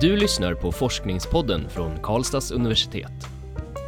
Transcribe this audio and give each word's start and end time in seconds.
Du 0.00 0.16
lyssnar 0.16 0.54
på 0.54 0.72
Forskningspodden 0.72 1.68
från 1.68 1.98
Karlstads 2.02 2.50
universitet. 2.50 3.12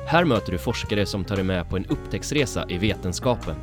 Här 0.06 0.24
möter 0.24 0.52
du 0.52 0.58
forskare 0.58 1.06
som 1.06 1.24
tar 1.24 1.36
dig 1.36 1.44
med 1.44 1.68
på 1.68 1.76
en 1.76 1.86
upptäcktsresa 1.86 2.64
i 2.68 2.78
vetenskapen. 2.78 3.56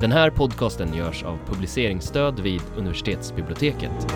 Den 0.00 0.12
här 0.12 0.30
podcasten 0.30 0.94
görs 0.94 1.22
av 1.22 1.38
publiceringsstöd 1.46 2.40
vid 2.40 2.60
universitetsbiblioteket. 2.76 4.06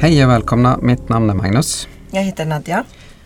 Hej 0.00 0.24
och 0.24 0.30
välkomna, 0.30 0.78
mitt 0.82 1.08
namn 1.08 1.30
är 1.30 1.34
Magnus. 1.34 1.88
Jag 2.10 2.22
heter 2.22 2.46
Nadja. 2.46 2.84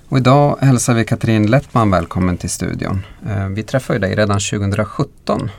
Och 0.09 0.19
idag 0.19 0.59
hälsar 0.61 0.95
vi 0.95 1.05
Katrin 1.05 1.51
Lettman 1.51 1.91
välkommen 1.91 2.37
till 2.37 2.51
studion. 2.51 3.07
Eh, 3.29 3.49
vi 3.49 3.63
träffade 3.63 3.99
dig 3.99 4.17
redan 4.17 4.41
2017 4.41 5.51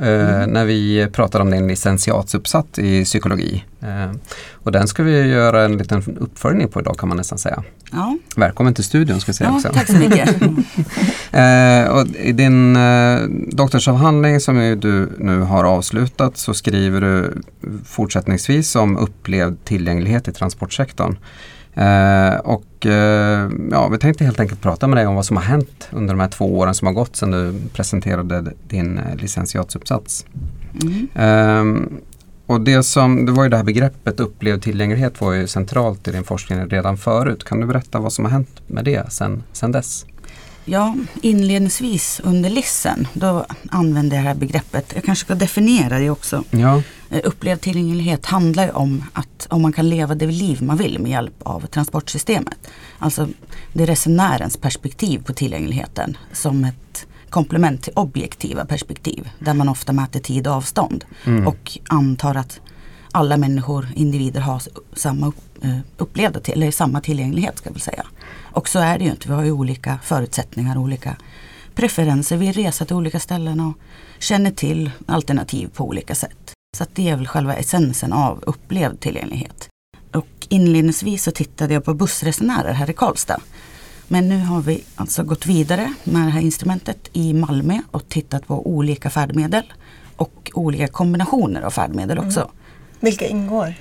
mm. 0.00 0.50
när 0.50 0.64
vi 0.64 1.08
pratade 1.12 1.42
om 1.42 1.50
din 1.50 1.68
licentiatsuppsats 1.68 2.78
i 2.78 3.04
psykologi. 3.04 3.64
Eh, 3.80 4.10
och 4.52 4.72
den 4.72 4.88
ska 4.88 5.02
vi 5.02 5.26
göra 5.26 5.64
en 5.64 5.76
liten 5.76 6.16
uppföljning 6.20 6.68
på 6.68 6.80
idag 6.80 6.98
kan 6.98 7.08
man 7.08 7.18
nästan 7.18 7.38
säga. 7.38 7.62
Ja. 7.92 8.16
Välkommen 8.36 8.74
till 8.74 8.84
studion 8.84 9.20
ska 9.20 9.28
jag 9.28 9.36
säga 9.36 9.50
ja, 9.50 9.56
också. 9.56 9.68
Tack 9.72 9.86
så 9.86 9.96
mycket. 9.96 10.28
och 11.92 12.06
I 12.16 12.32
din 12.32 12.78
doktorsavhandling 13.50 14.40
som 14.40 14.80
du 14.80 15.12
nu 15.18 15.40
har 15.40 15.64
avslutat 15.64 16.36
så 16.36 16.54
skriver 16.54 17.00
du 17.00 17.42
fortsättningsvis 17.84 18.76
om 18.76 18.96
upplevd 18.96 19.64
tillgänglighet 19.64 20.28
i 20.28 20.32
transportsektorn. 20.32 21.16
Eh, 21.76 22.36
och 22.36 22.86
eh, 22.86 23.50
ja, 23.70 23.88
vi 23.88 23.98
tänkte 23.98 24.24
helt 24.24 24.40
enkelt 24.40 24.60
prata 24.60 24.86
med 24.86 24.96
dig 24.96 25.06
om 25.06 25.14
vad 25.14 25.26
som 25.26 25.36
har 25.36 25.44
hänt 25.44 25.88
under 25.90 26.14
de 26.14 26.20
här 26.20 26.28
två 26.28 26.58
åren 26.58 26.74
som 26.74 26.86
har 26.86 26.94
gått 26.94 27.16
sedan 27.16 27.30
du 27.30 27.54
presenterade 27.72 28.52
din 28.68 28.98
eh, 28.98 29.16
licentiatsuppsats. 29.16 30.26
Mm. 30.82 31.08
Ehm, 31.14 32.00
och 32.46 32.60
det, 32.60 32.82
som, 32.82 33.26
det 33.26 33.32
var 33.32 33.44
ju 33.44 33.50
det 33.50 33.56
här 33.56 33.64
begreppet 33.64 34.20
upplevd 34.20 34.62
tillgänglighet 34.62 35.20
var 35.20 35.32
ju 35.32 35.46
centralt 35.46 36.08
i 36.08 36.12
din 36.12 36.24
forskning 36.24 36.66
redan 36.66 36.98
förut. 36.98 37.44
Kan 37.44 37.60
du 37.60 37.66
berätta 37.66 37.98
vad 37.98 38.12
som 38.12 38.24
har 38.24 38.32
hänt 38.32 38.60
med 38.66 38.84
det 38.84 39.12
sedan 39.12 39.42
sen 39.52 39.72
dess? 39.72 40.06
Ja, 40.64 40.96
inledningsvis 41.22 42.20
under 42.24 42.50
LISSen 42.50 43.08
då 43.12 43.46
använde 43.70 44.16
jag 44.16 44.24
det 44.24 44.28
här 44.28 44.36
begreppet. 44.36 44.92
Jag 44.94 45.04
kanske 45.04 45.24
ska 45.24 45.34
definiera 45.34 45.98
det 45.98 46.10
också. 46.10 46.44
Ja. 46.50 46.82
Eh, 47.10 47.20
upplevd 47.24 47.60
tillgänglighet 47.60 48.26
handlar 48.26 48.64
ju 48.64 48.70
om 48.70 49.04
att 49.12 49.46
om 49.50 49.62
man 49.62 49.72
kan 49.72 49.88
leva 49.88 50.14
det 50.14 50.26
liv 50.26 50.62
man 50.62 50.76
vill 50.76 50.98
med 50.98 51.10
hjälp 51.10 51.34
av 51.42 51.66
transportsystemet. 51.66 52.58
Alltså 52.98 53.28
det 53.72 53.82
är 53.82 53.86
resenärens 53.86 54.56
perspektiv 54.56 55.22
på 55.22 55.32
tillgängligheten 55.32 56.16
som 56.32 56.64
ett 56.64 57.06
komplement 57.30 57.82
till 57.82 57.92
objektiva 57.96 58.64
perspektiv 58.64 59.30
där 59.38 59.54
man 59.54 59.68
ofta 59.68 59.92
mäter 59.92 60.20
tid 60.20 60.46
och 60.46 60.52
avstånd 60.52 61.04
mm. 61.24 61.46
och 61.46 61.78
antar 61.88 62.34
att 62.34 62.60
alla 63.12 63.36
människor, 63.36 63.88
individer 63.94 64.40
har 64.40 64.62
samma 64.92 65.32
eh, 65.62 65.78
upplevda 65.96 66.40
till, 66.40 66.54
eller 66.54 66.70
samma 66.70 67.00
tillgänglighet 67.00 67.58
ska 67.58 67.70
vi 67.70 67.80
säga. 67.80 68.06
Och 68.42 68.68
så 68.68 68.78
är 68.78 68.98
det 68.98 69.04
ju 69.04 69.10
inte. 69.10 69.28
Vi 69.28 69.34
har 69.34 69.44
ju 69.44 69.52
olika 69.52 69.98
förutsättningar, 70.02 70.78
olika 70.78 71.16
preferenser. 71.74 72.36
Vi 72.36 72.52
reser 72.52 72.84
till 72.84 72.96
olika 72.96 73.20
ställen 73.20 73.60
och 73.60 73.74
känner 74.18 74.50
till 74.50 74.90
alternativ 75.06 75.68
på 75.68 75.84
olika 75.84 76.14
sätt. 76.14 76.55
Så 76.76 76.84
det 76.92 77.08
är 77.08 77.16
väl 77.16 77.26
själva 77.26 77.54
essensen 77.54 78.12
av 78.12 78.44
upplevd 78.46 79.00
tillgänglighet. 79.00 79.68
Och 80.12 80.46
inledningsvis 80.48 81.22
så 81.22 81.30
tittade 81.30 81.74
jag 81.74 81.84
på 81.84 81.94
bussresenärer 81.94 82.72
här 82.72 82.90
i 82.90 82.92
Karlstad. 82.92 83.40
Men 84.08 84.28
nu 84.28 84.38
har 84.38 84.60
vi 84.60 84.84
alltså 84.94 85.22
gått 85.22 85.46
vidare 85.46 85.94
med 86.04 86.22
det 86.22 86.30
här 86.30 86.40
instrumentet 86.40 87.10
i 87.12 87.32
Malmö 87.34 87.80
och 87.90 88.08
tittat 88.08 88.46
på 88.46 88.66
olika 88.66 89.10
färdmedel 89.10 89.72
och 90.16 90.50
olika 90.54 90.88
kombinationer 90.88 91.62
av 91.62 91.70
färdmedel 91.70 92.18
också. 92.18 92.40
Mm. 92.40 92.52
Vilka 93.00 93.26
ingår? 93.26 93.74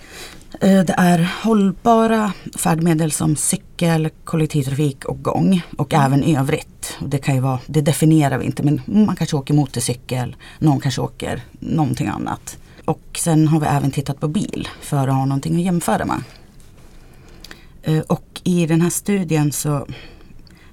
Eh, 0.61 0.84
det 0.84 0.95
är 0.97 1.31
hållbara 1.44 2.34
färdmedel 2.57 3.12
som 3.12 3.35
cykel, 3.35 4.09
kollektivtrafik 4.24 5.06
och 5.06 5.24
gång 5.24 5.62
och 5.78 5.94
mm. 5.94 6.06
även 6.06 6.38
övrigt. 6.38 6.97
Det, 7.00 7.18
kan 7.18 7.35
ju 7.35 7.41
vara, 7.41 7.59
det 7.66 7.81
definierar 7.81 8.38
vi 8.38 8.45
inte 8.45 8.63
men 8.63 8.81
man 8.85 9.16
kanske 9.16 9.35
åker 9.35 9.53
motorcykel, 9.53 10.35
någon 10.59 10.79
kanske 10.79 11.01
åker 11.01 11.41
någonting 11.59 12.07
annat. 12.07 12.57
Och 12.85 13.01
sen 13.18 13.47
har 13.47 13.59
vi 13.59 13.66
även 13.66 13.91
tittat 13.91 14.19
på 14.19 14.28
bil 14.28 14.68
för 14.81 15.07
att 15.07 15.13
ha 15.13 15.25
någonting 15.25 15.56
att 15.56 15.62
jämföra 15.62 16.06
med. 16.06 16.23
Eh, 17.84 18.00
och 18.00 18.41
i 18.44 18.66
den 18.66 18.81
här 18.81 18.90
studien 18.90 19.51
så 19.51 19.88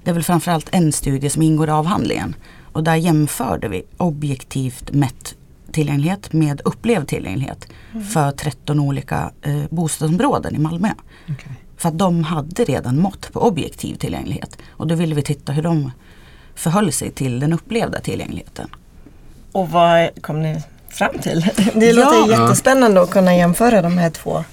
det 0.03 0.09
är 0.09 0.13
väl 0.13 0.23
framförallt 0.23 0.69
en 0.71 0.91
studie 0.91 1.29
som 1.29 1.41
ingår 1.41 1.67
i 1.67 1.71
avhandlingen. 1.71 2.35
Och 2.71 2.83
där 2.83 2.95
jämförde 2.95 3.67
vi 3.67 3.83
objektivt 3.97 4.91
mätt 4.91 5.35
tillgänglighet 5.71 6.33
med 6.33 6.61
upplevd 6.65 7.07
tillgänglighet 7.07 7.67
mm. 7.91 8.05
för 8.05 8.31
13 8.31 8.79
olika 8.79 9.31
eh, 9.41 9.63
bostadsområden 9.69 10.55
i 10.55 10.59
Malmö. 10.59 10.89
Okay. 11.23 11.53
För 11.77 11.89
att 11.89 11.97
de 11.97 12.23
hade 12.23 12.63
redan 12.63 12.99
mått 12.99 13.33
på 13.33 13.39
objektiv 13.39 13.95
tillgänglighet. 13.95 14.57
Och 14.69 14.87
då 14.87 14.95
ville 14.95 15.15
vi 15.15 15.21
titta 15.21 15.51
hur 15.51 15.63
de 15.63 15.91
förhöll 16.55 16.91
sig 16.91 17.11
till 17.11 17.39
den 17.39 17.53
upplevda 17.53 17.99
tillgängligheten. 17.99 18.69
Och 19.51 19.69
vad 19.69 20.21
kom 20.21 20.41
ni 20.41 20.61
fram 20.93 21.19
till? 21.19 21.45
Det 21.73 21.85
ja. 21.85 22.05
låter 22.05 22.41
jättespännande 22.41 23.01
att 23.01 23.11
kunna 23.11 23.35
jämföra 23.35 23.81
de 23.81 23.97
här 23.97 24.09
två. 24.09 24.43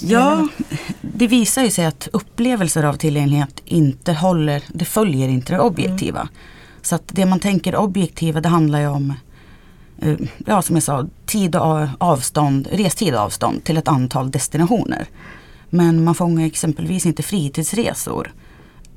Ja, 0.00 0.48
det 1.00 1.26
visar 1.26 1.62
ju 1.62 1.70
sig 1.70 1.84
att 1.84 2.08
upplevelser 2.12 2.82
av 2.82 2.94
tillgänglighet 2.94 3.62
inte 3.64 4.12
håller, 4.12 4.62
det 4.68 4.84
följer 4.84 5.28
inte 5.28 5.52
det 5.52 5.60
objektiva. 5.60 6.20
Mm. 6.20 6.32
Så 6.82 6.94
att 6.94 7.02
det 7.06 7.26
man 7.26 7.40
tänker 7.40 7.76
objektiva 7.76 8.40
det 8.40 8.48
handlar 8.48 8.80
ju 8.80 8.86
om 8.86 9.14
Eh, 9.98 10.16
ja, 10.46 10.62
som 10.62 10.76
jag 10.76 10.82
sa, 10.82 11.06
tid 11.26 11.56
och 11.56 11.88
avstånd, 11.98 12.68
restid 12.72 13.14
och 13.14 13.20
avstånd 13.20 13.64
till 13.64 13.76
ett 13.76 13.88
antal 13.88 14.30
destinationer. 14.30 15.06
Men 15.70 16.04
man 16.04 16.14
fångar 16.14 16.46
exempelvis 16.46 17.06
inte 17.06 17.22
fritidsresor. 17.22 18.32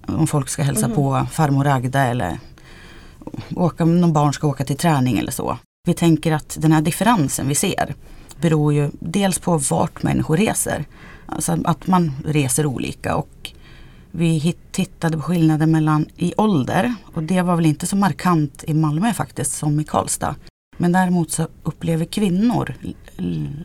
Om 0.05 0.27
folk 0.27 0.49
ska 0.49 0.63
hälsa 0.63 0.85
mm. 0.85 0.95
på 0.95 1.25
farmor 1.31 1.67
Agda 1.67 2.03
eller 2.03 2.39
åka, 3.55 3.83
om 3.83 4.01
någon 4.01 4.13
barn 4.13 4.33
ska 4.33 4.47
åka 4.47 4.65
till 4.65 4.77
träning 4.77 5.17
eller 5.17 5.31
så. 5.31 5.57
Vi 5.89 5.93
tänker 5.93 6.31
att 6.31 6.57
den 6.61 6.71
här 6.71 6.81
differensen 6.81 7.47
vi 7.47 7.55
ser 7.55 7.95
beror 8.41 8.73
ju 8.73 8.91
dels 8.99 9.39
på 9.39 9.57
vart 9.57 10.03
människor 10.03 10.37
reser. 10.37 10.85
Alltså 11.25 11.57
att 11.63 11.87
man 11.87 12.11
reser 12.25 12.65
olika 12.65 13.15
och 13.15 13.51
vi 14.11 14.55
tittade 14.71 15.17
på 15.17 15.23
skillnader 15.23 15.65
mellan 15.65 16.05
i 16.15 16.33
ålder 16.37 16.95
och 17.13 17.23
det 17.23 17.41
var 17.41 17.55
väl 17.55 17.65
inte 17.65 17.87
så 17.87 17.95
markant 17.95 18.63
i 18.67 18.73
Malmö 18.73 19.13
faktiskt 19.13 19.51
som 19.51 19.79
i 19.79 19.83
Karlstad. 19.83 20.35
Men 20.77 20.91
däremot 20.91 21.31
så 21.31 21.47
upplever 21.63 22.05
kvinnor 22.05 22.73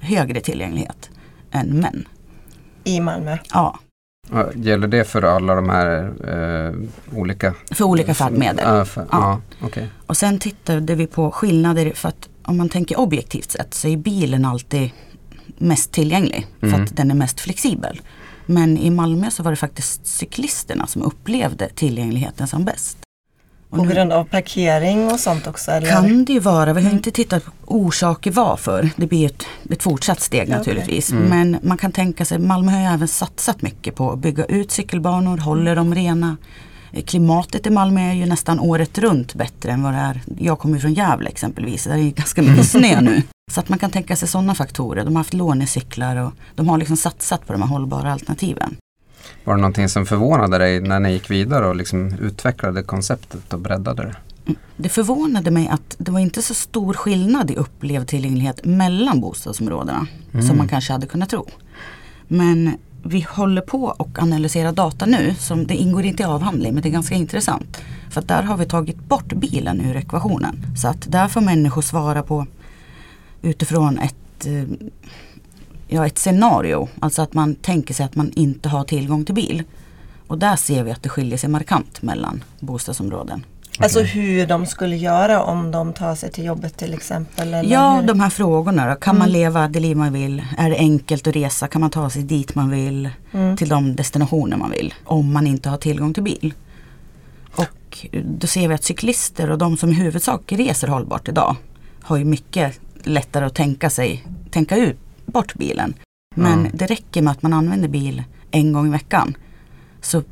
högre 0.01 0.41
tillgänglighet 0.41 1.11
än 1.51 1.81
män. 1.81 2.09
I 2.84 3.01
Malmö? 3.01 3.39
Ja. 3.53 3.79
Gäller 4.55 4.89
det 4.89 5.05
för 5.05 5.23
alla 5.23 5.55
de 5.55 5.69
här 5.69 6.12
eh, 6.29 6.75
olika? 7.19 7.55
För 7.71 7.85
olika 7.85 8.15
färdmedel. 8.15 8.79
Äh, 8.79 8.85
för, 8.85 9.01
ja. 9.01 9.41
ja 9.61 9.67
okay. 9.67 9.87
Och 10.07 10.17
sen 10.17 10.39
tittade 10.39 10.95
vi 10.95 11.07
på 11.07 11.31
skillnader 11.31 11.93
för 11.95 12.09
att 12.09 12.29
om 12.43 12.57
man 12.57 12.69
tänker 12.69 12.99
objektivt 12.99 13.51
sett 13.51 13.75
så 13.75 13.89
är 13.89 13.97
bilen 13.97 14.45
alltid 14.45 14.91
mest 15.59 15.93
tillgänglig 15.93 16.47
för 16.61 16.67
mm. 16.67 16.84
att 16.84 16.97
den 16.97 17.11
är 17.11 17.15
mest 17.15 17.41
flexibel. 17.41 18.01
Men 18.47 18.79
i 18.79 18.91
Malmö 18.91 19.31
så 19.31 19.43
var 19.43 19.51
det 19.51 19.57
faktiskt 19.57 20.07
cyklisterna 20.07 20.87
som 20.87 21.03
upplevde 21.03 21.69
tillgängligheten 21.69 22.47
som 22.47 22.65
bäst. 22.65 22.99
På 23.77 23.85
grund 23.85 24.12
av 24.12 24.25
parkering 24.25 25.11
och 25.11 25.21
sånt 25.21 25.47
också? 25.47 25.71
Eller? 25.71 25.91
Kan 25.91 26.25
det 26.25 26.33
ju 26.33 26.41
vara. 26.41 26.73
Vi 26.73 26.81
har 26.81 26.89
mm. 26.89 26.97
inte 26.97 27.11
tittat 27.11 27.45
på 27.45 27.51
orsaker 27.67 28.31
varför. 28.31 28.91
Det 28.97 29.07
blir 29.07 29.27
ett, 29.27 29.47
ett 29.71 29.83
fortsatt 29.83 30.21
steg 30.21 30.49
ja, 30.49 30.57
naturligtvis. 30.57 31.09
Okay. 31.12 31.27
Mm. 31.27 31.51
Men 31.51 31.61
man 31.62 31.77
kan 31.77 31.93
tänka 31.93 32.25
sig, 32.25 32.39
Malmö 32.39 32.73
har 32.73 32.81
ju 32.81 32.87
även 32.87 33.09
satsat 33.09 33.63
mycket 33.63 33.95
på 33.95 34.13
att 34.13 34.19
bygga 34.19 34.45
ut 34.45 34.71
cykelbanor, 34.71 35.39
håller 35.39 35.77
dem 35.77 35.95
rena. 35.95 36.37
Klimatet 37.07 37.67
i 37.67 37.71
Malmö 37.71 38.11
är 38.11 38.15
ju 38.15 38.27
nästan 38.27 38.61
året 38.61 38.99
runt 38.99 39.34
bättre 39.34 39.73
än 39.73 39.83
vad 39.83 39.93
det 39.93 39.99
är. 39.99 40.21
Jag 40.39 40.59
kommer 40.59 40.78
från 40.78 40.95
Gävle 40.95 41.28
exempelvis, 41.28 41.84
där 41.84 41.95
är 41.95 42.10
ganska 42.10 42.43
mycket 42.48 42.66
snö 42.66 43.01
nu. 43.01 43.22
Så 43.53 43.60
att 43.60 43.69
man 43.69 43.78
kan 43.78 43.91
tänka 43.91 44.16
sig 44.16 44.28
sådana 44.28 44.54
faktorer. 44.54 45.04
De 45.04 45.15
har 45.15 45.21
haft 45.21 45.34
lånecyklar 45.34 46.16
och 46.16 46.33
de 46.54 46.69
har 46.69 46.78
liksom 46.78 46.97
satsat 46.97 47.47
på 47.47 47.53
de 47.53 47.63
här 47.63 47.69
hållbara 47.69 48.13
alternativen. 48.13 48.77
Var 49.44 49.54
det 49.54 49.60
någonting 49.60 49.88
som 49.88 50.06
förvånade 50.06 50.59
dig 50.59 50.80
när 50.80 51.00
ni 51.00 51.12
gick 51.12 51.30
vidare 51.30 51.66
och 51.66 51.76
liksom 51.76 52.15
utvecklade 52.21 52.82
konceptet 52.82 53.53
och 53.53 53.60
breddade 53.60 54.03
det? 54.03 54.16
Mm. 54.47 54.59
Det 54.76 54.88
förvånade 54.88 55.50
mig 55.50 55.68
att 55.68 55.97
det 55.98 56.12
var 56.12 56.21
inte 56.21 56.42
så 56.42 56.54
stor 56.54 56.94
skillnad 56.94 57.50
i 57.50 57.54
upplevd 57.54 58.09
tillgänglighet 58.09 58.65
mellan 58.65 59.21
bostadsområdena 59.21 60.06
mm. 60.32 60.47
som 60.47 60.56
man 60.59 60.68
kanske 60.68 60.92
hade 60.92 61.06
kunnat 61.06 61.30
tro. 61.30 61.48
Men 62.28 62.76
vi 63.03 63.26
håller 63.30 63.62
på 63.62 63.84
och 63.84 64.18
analyserar 64.18 64.72
data 64.72 65.06
nu. 65.06 65.34
Som 65.38 65.66
det 65.66 65.74
ingår 65.74 66.04
inte 66.04 66.22
i 66.22 66.26
avhandling 66.26 66.74
men 66.74 66.82
det 66.82 66.88
är 66.88 66.92
ganska 66.92 67.15
intressant. 67.15 67.82
För 68.10 68.22
där 68.22 68.42
har 68.42 68.56
vi 68.56 68.66
tagit 68.66 68.97
bort 68.97 69.32
bilen 69.32 69.80
ur 69.80 69.97
ekvationen. 69.97 70.66
Så 70.76 70.88
att 70.88 71.12
där 71.12 71.28
får 71.28 71.41
människor 71.41 71.82
svara 71.82 72.22
på 72.22 72.47
utifrån 73.42 73.98
ett 73.98 74.47
eh, 74.47 74.88
ja, 75.95 76.07
ett 76.07 76.19
scenario. 76.19 76.89
Alltså 77.01 77.23
att 77.23 77.35
man 77.35 77.55
tänker 77.55 77.95
sig 77.95 78.07
att 78.07 78.15
man 78.17 78.33
inte 78.37 78.69
har 78.69 78.85
tillgång 78.85 79.25
till 79.25 79.35
bil. 79.35 79.63
Och 80.27 80.39
där 80.39 80.57
ser 80.57 80.85
vi 80.85 80.91
att 80.91 81.03
det 81.03 81.09
skiljer 81.09 81.39
sig 81.39 81.51
markant 81.51 82.03
mellan 82.03 82.45
bostadsområden. 82.61 83.47
Alltså 83.79 84.01
hur 84.01 84.47
de 84.47 84.67
skulle 84.67 84.97
göra 84.97 85.43
om 85.43 85.71
de 85.71 85.93
tar 85.93 86.15
sig 86.15 86.33
till 86.33 86.45
jobbet 86.45 86.77
till 86.77 86.95
exempel? 86.95 87.55
Eller 87.55 87.73
ja, 87.73 87.97
hur? 87.97 88.07
de 88.07 88.21
här 88.21 88.31
frågorna 88.31 88.89
då. 88.89 88.95
Kan 88.95 89.17
mm. 89.17 89.19
man 89.19 89.33
leva 89.33 89.69
det 89.69 89.81
liv 89.81 89.97
man 89.97 90.13
vill? 90.13 90.43
Är 90.59 90.71
det 90.71 90.77
enkelt 90.77 91.27
att 91.27 91.37
resa? 91.37 91.69
Kan 91.69 91.81
man 91.81 91.91
ta 91.91 92.11
sig 92.11 92.23
dit 92.23 92.55
man 92.55 92.71
vill? 92.71 93.11
Mm. 93.33 93.57
Till 93.57 93.69
de 93.69 93.97
destinationer 93.97 94.57
man 94.57 94.71
vill? 94.71 94.95
Om 95.05 95.33
man 95.33 95.47
inte 95.47 95.69
har 95.69 95.77
tillgång 95.77 96.15
till 96.15 96.23
bil. 96.23 96.55
Och 97.55 98.07
då 98.25 98.47
ser 98.47 98.69
vi 98.69 98.75
att 98.75 98.85
cyklister 98.85 99.51
och 99.51 99.59
de 99.59 99.77
som 99.77 99.91
i 99.91 99.95
huvudsak 99.95 100.53
reser 100.53 100.89
hållbart 100.89 101.29
idag 101.29 101.57
har 102.03 102.17
ju 102.17 102.25
mycket 102.25 102.81
lättare 103.03 103.45
att 103.45 103.55
tänka 103.55 103.91
sig, 103.91 104.27
tänka 104.51 104.77
ut 104.77 104.99
bort 105.26 105.54
bilen. 105.54 105.94
Men 106.34 106.59
mm. 106.59 106.72
det 106.74 106.86
räcker 106.86 107.22
med 107.22 107.30
att 107.30 107.42
man 107.42 107.53
använder 107.53 107.88
bil 107.88 108.22
en 108.50 108.72
gång 108.72 108.86
i 108.86 108.91
veckan 108.91 109.36
så 110.00 110.22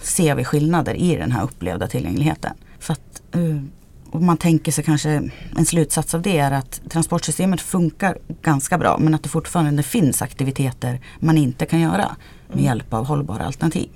ser 0.00 0.34
vi 0.34 0.44
skillnader 0.44 0.94
i 0.94 1.16
den 1.16 1.32
här 1.32 1.44
upplevda 1.44 1.86
tillgängligheten. 1.86 2.52
För 2.78 2.92
att, 2.92 3.22
uh, 3.36 3.62
och 4.10 4.22
man 4.22 4.36
tänker 4.36 4.72
sig 4.72 4.84
kanske 4.84 5.30
en 5.56 5.66
slutsats 5.66 6.14
av 6.14 6.22
det 6.22 6.38
är 6.38 6.50
att 6.50 6.80
transportsystemet 6.88 7.60
funkar 7.60 8.18
ganska 8.42 8.78
bra 8.78 8.98
men 8.98 9.14
att 9.14 9.22
det 9.22 9.28
fortfarande 9.28 9.82
finns 9.82 10.22
aktiviteter 10.22 11.00
man 11.18 11.38
inte 11.38 11.66
kan 11.66 11.80
göra 11.80 12.16
med 12.48 12.52
mm. 12.52 12.64
hjälp 12.64 12.94
av 12.94 13.06
hållbara 13.06 13.46
alternativ. 13.46 13.88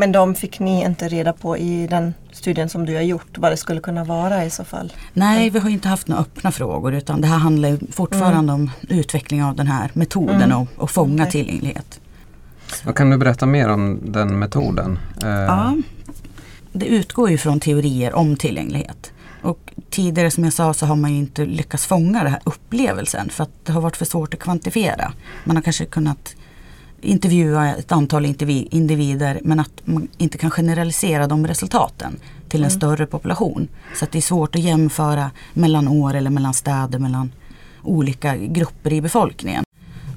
Men 0.00 0.12
de 0.12 0.34
fick 0.34 0.60
ni 0.60 0.84
inte 0.84 1.08
reda 1.08 1.32
på 1.32 1.56
i 1.56 1.86
den 1.86 2.14
studien 2.32 2.68
som 2.68 2.86
du 2.86 2.94
har 2.94 3.02
gjort 3.02 3.38
vad 3.38 3.52
det 3.52 3.56
skulle 3.56 3.80
kunna 3.80 4.04
vara 4.04 4.44
i 4.44 4.50
så 4.50 4.64
fall? 4.64 4.92
Nej, 5.12 5.50
vi 5.50 5.58
har 5.58 5.70
inte 5.70 5.88
haft 5.88 6.08
några 6.08 6.22
öppna 6.22 6.52
frågor 6.52 6.94
utan 6.94 7.20
det 7.20 7.26
här 7.26 7.38
handlar 7.38 7.78
fortfarande 7.92 8.52
mm. 8.52 8.54
om 8.54 8.70
utveckling 8.88 9.44
av 9.44 9.56
den 9.56 9.66
här 9.66 9.90
metoden 9.92 10.42
mm. 10.42 10.58
och, 10.58 10.68
och 10.76 10.90
fånga 10.90 11.22
okay. 11.22 11.30
tillgänglighet. 11.30 12.00
Vad 12.84 12.94
kan 12.94 13.10
du 13.10 13.18
berätta 13.18 13.46
mer 13.46 13.68
om 13.68 14.00
den 14.02 14.38
metoden? 14.38 14.98
Ja, 15.20 15.76
det 16.72 16.86
utgår 16.86 17.30
ju 17.30 17.38
från 17.38 17.60
teorier 17.60 18.14
om 18.14 18.36
tillgänglighet. 18.36 19.12
Och 19.42 19.72
tidigare 19.90 20.30
som 20.30 20.44
jag 20.44 20.52
sa 20.52 20.74
så 20.74 20.86
har 20.86 20.96
man 20.96 21.12
ju 21.12 21.18
inte 21.18 21.46
lyckats 21.46 21.86
fånga 21.86 22.22
den 22.22 22.32
här 22.32 22.40
upplevelsen 22.44 23.28
för 23.30 23.42
att 23.42 23.64
det 23.64 23.72
har 23.72 23.80
varit 23.80 23.96
för 23.96 24.04
svårt 24.04 24.34
att 24.34 24.40
kvantifiera. 24.40 25.12
Man 25.44 25.56
har 25.56 25.62
kanske 25.62 25.84
kunnat 25.84 26.34
intervjua 27.02 27.74
ett 27.76 27.92
antal 27.92 28.34
individer 28.46 29.40
men 29.44 29.60
att 29.60 29.72
man 29.84 30.08
inte 30.18 30.38
kan 30.38 30.50
generalisera 30.50 31.26
de 31.26 31.46
resultaten 31.46 32.16
till 32.48 32.60
en 32.60 32.70
mm. 32.70 32.78
större 32.80 33.06
population. 33.06 33.68
Så 33.96 34.04
att 34.04 34.12
det 34.12 34.18
är 34.18 34.22
svårt 34.22 34.54
att 34.54 34.62
jämföra 34.62 35.30
mellan 35.54 35.88
år 35.88 36.14
eller 36.14 36.30
mellan 36.30 36.54
städer, 36.54 36.98
mellan 36.98 37.32
olika 37.82 38.36
grupper 38.36 38.92
i 38.92 39.00
befolkningen. 39.00 39.64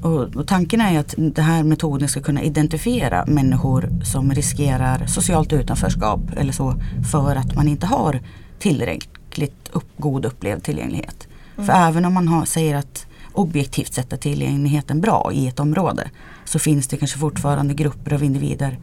Och, 0.01 0.35
och 0.35 0.47
tanken 0.47 0.81
är 0.81 0.99
att 0.99 1.13
den 1.17 1.45
här 1.45 1.63
metoden 1.63 2.09
ska 2.09 2.21
kunna 2.21 2.41
identifiera 2.41 3.25
människor 3.27 3.89
som 4.03 4.31
riskerar 4.31 5.05
socialt 5.05 5.53
utanförskap 5.53 6.19
eller 6.37 6.53
så 6.53 6.75
för 7.11 7.35
att 7.35 7.55
man 7.55 7.67
inte 7.67 7.85
har 7.85 8.19
tillräckligt 8.59 9.69
upp, 9.71 9.87
god 9.97 10.25
upplevd 10.25 10.63
tillgänglighet. 10.63 11.27
Mm. 11.55 11.67
För 11.67 11.73
även 11.73 12.05
om 12.05 12.13
man 12.13 12.27
har, 12.27 12.45
säger 12.45 12.75
att 12.75 13.05
objektivt 13.33 13.93
sett 13.93 14.13
är 14.13 14.17
tillgängligheten 14.17 15.01
bra 15.01 15.31
i 15.33 15.47
ett 15.47 15.59
område 15.59 16.09
så 16.45 16.59
finns 16.59 16.87
det 16.87 16.97
kanske 16.97 17.17
fortfarande 17.17 17.73
grupper 17.73 18.13
av 18.13 18.23
individer 18.23 18.77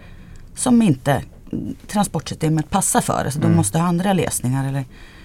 som 0.55 0.83
inte 0.83 1.23
transportsystemet 1.87 2.71
passar 2.71 3.01
för. 3.01 3.31
Så 3.31 3.39
mm. 3.39 3.51
de 3.51 3.57
måste 3.57 3.79
ha 3.79 3.87
andra 3.87 4.13
lösningar 4.13 4.69
eller 4.69 4.85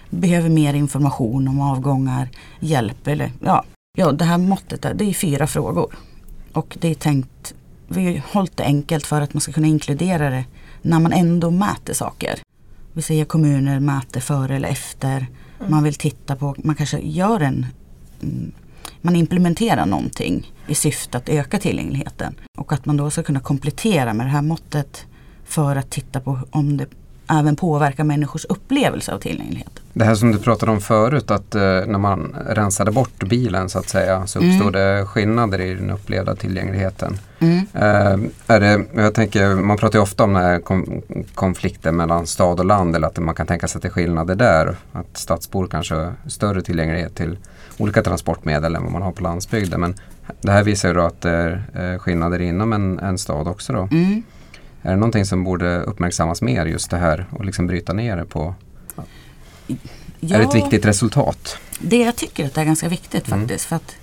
behöver 0.10 0.50
mer 0.50 0.74
information 0.74 1.48
om 1.48 1.62
avgångar, 1.62 2.30
hjälp 2.60 3.08
eller 3.08 3.32
ja. 3.40 3.64
Ja, 3.98 4.12
det 4.12 4.26
här 4.26 4.38
måttet 4.38 4.82
det 4.82 5.06
är 5.06 5.14
fyra 5.14 5.48
frågor. 5.48 5.96
Och 6.54 6.78
det 6.82 6.88
är 6.88 6.96
tänkt, 6.96 7.54
vi 7.88 8.06
har 8.06 8.22
hållit 8.34 8.58
det 8.58 8.64
enkelt 8.64 9.06
för 9.06 9.22
att 9.22 9.34
man 9.34 9.42
ska 9.42 9.52
kunna 9.52 9.68
inkludera 9.68 10.30
det 10.30 10.46
när 10.82 11.00
man 11.00 11.14
ändå 11.14 11.52
mäter 11.52 11.94
saker. 11.94 12.40
Vi 12.94 13.02
säger 13.02 13.26
kommuner 13.26 13.80
mäter 13.80 14.20
före 14.20 14.56
eller 14.56 14.70
efter. 14.70 15.18
Mm. 15.18 15.72
Man 15.72 15.84
vill 15.84 15.96
titta 15.96 16.36
på, 16.36 16.56
man 16.58 16.76
kanske 16.76 17.00
gör 17.00 17.40
en 17.40 17.66
mm, 18.22 18.52
man 19.06 19.16
implementerar 19.16 19.86
någonting 19.86 20.54
i 20.68 20.76
syfte 20.76 21.18
att 21.18 21.30
öka 21.30 21.60
tillgängligheten. 21.60 22.36
Och 22.58 22.74
att 22.74 22.86
man 22.86 22.98
då 22.98 23.10
ska 23.10 23.24
kunna 23.24 23.40
komplettera 23.40 24.14
med 24.14 24.26
det 24.26 24.30
här 24.30 24.42
måttet 24.42 25.06
för 25.46 25.76
att 25.76 25.90
titta 25.90 26.20
på 26.20 26.40
om 26.52 26.78
det 26.78 26.86
även 27.30 27.56
påverkar 27.56 28.04
människors 28.04 28.46
upplevelse 28.46 29.14
av 29.14 29.20
tillgänglighet. 29.20 29.80
Det 29.94 30.06
här 30.06 30.16
som 30.16 30.32
du 30.32 30.40
pratade 30.40 30.72
om 30.72 30.82
förut 30.82 31.32
att 31.32 31.56
eh, 31.56 31.62
när 31.62 31.98
man 31.98 32.36
rensade 32.48 32.92
bort 32.92 33.24
bilen 33.24 33.70
så 33.70 33.80
att 33.80 33.90
säga 33.90 34.28
så 34.28 34.40
uppstod 34.40 34.76
mm. 34.76 34.98
det 35.00 35.06
skillnader 35.06 35.62
i 35.62 35.74
den 35.74 35.90
upplevda 35.90 36.36
tillgängligheten. 36.36 37.18
Mm. 37.40 37.68
Eh, 37.74 38.56
är 38.56 38.60
det, 38.60 38.86
jag 38.94 39.14
tänker, 39.14 39.56
man 39.56 39.78
pratar 39.78 40.00
ju 40.00 40.04
ofta 40.04 40.24
om 40.24 40.34
den 40.34 40.62
kom, 40.62 41.02
konflikten 41.34 41.96
mellan 41.96 42.28
stad 42.28 42.60
och 42.60 42.66
land 42.66 42.96
eller 42.96 43.08
att 43.08 43.20
man 43.20 43.36
kan 43.36 43.48
tänka 43.48 43.68
sig 43.68 43.78
att 43.78 43.82
det 43.82 43.88
är 43.88 43.92
skillnader 43.92 44.36
där. 44.36 44.76
Att 44.92 45.18
stadsbor 45.18 45.68
kanske 45.68 45.96
har 45.96 46.14
större 46.28 46.62
tillgänglighet 46.62 47.16
till 47.16 47.38
olika 47.78 48.04
transportmedel 48.04 48.76
än 48.76 48.84
vad 48.84 48.92
man 48.92 49.02
har 49.02 49.12
på 49.12 49.24
landsbygden. 49.24 49.82
Men 49.82 49.96
det 50.42 50.52
här 50.52 50.64
visar 50.64 50.88
ju 50.90 50.94
då 50.94 51.02
att 51.02 51.22
det 51.22 51.30
är 51.30 51.94
eh, 51.94 52.00
skillnader 52.00 52.42
inom 52.42 52.74
en, 52.74 53.00
en 53.00 53.18
stad 53.18 53.48
också. 53.48 53.74
Då. 53.74 53.88
Mm. 53.92 54.24
Är 54.82 54.90
det 54.90 54.96
någonting 54.96 55.26
som 55.26 55.44
borde 55.44 55.82
uppmärksammas 55.82 56.42
mer 56.42 56.66
just 56.66 56.90
det 56.90 56.98
här 56.98 57.26
och 57.32 57.46
liksom 57.46 57.68
bryta 57.68 57.94
ner 57.94 58.18
det 58.18 58.26
på? 58.26 58.56
Ja, 60.20 60.36
är 60.36 60.40
det 60.40 60.46
ett 60.46 60.56
viktigt 60.56 60.86
resultat? 60.86 61.58
Det 61.80 61.98
jag 61.98 62.16
tycker 62.16 62.46
att 62.46 62.54
det 62.54 62.62
är 62.62 62.66
ganska 62.66 62.90
viktigt 62.90 63.28
mm. 63.28 63.40
faktiskt. 63.40 63.66
För 63.66 63.76
att 63.76 63.96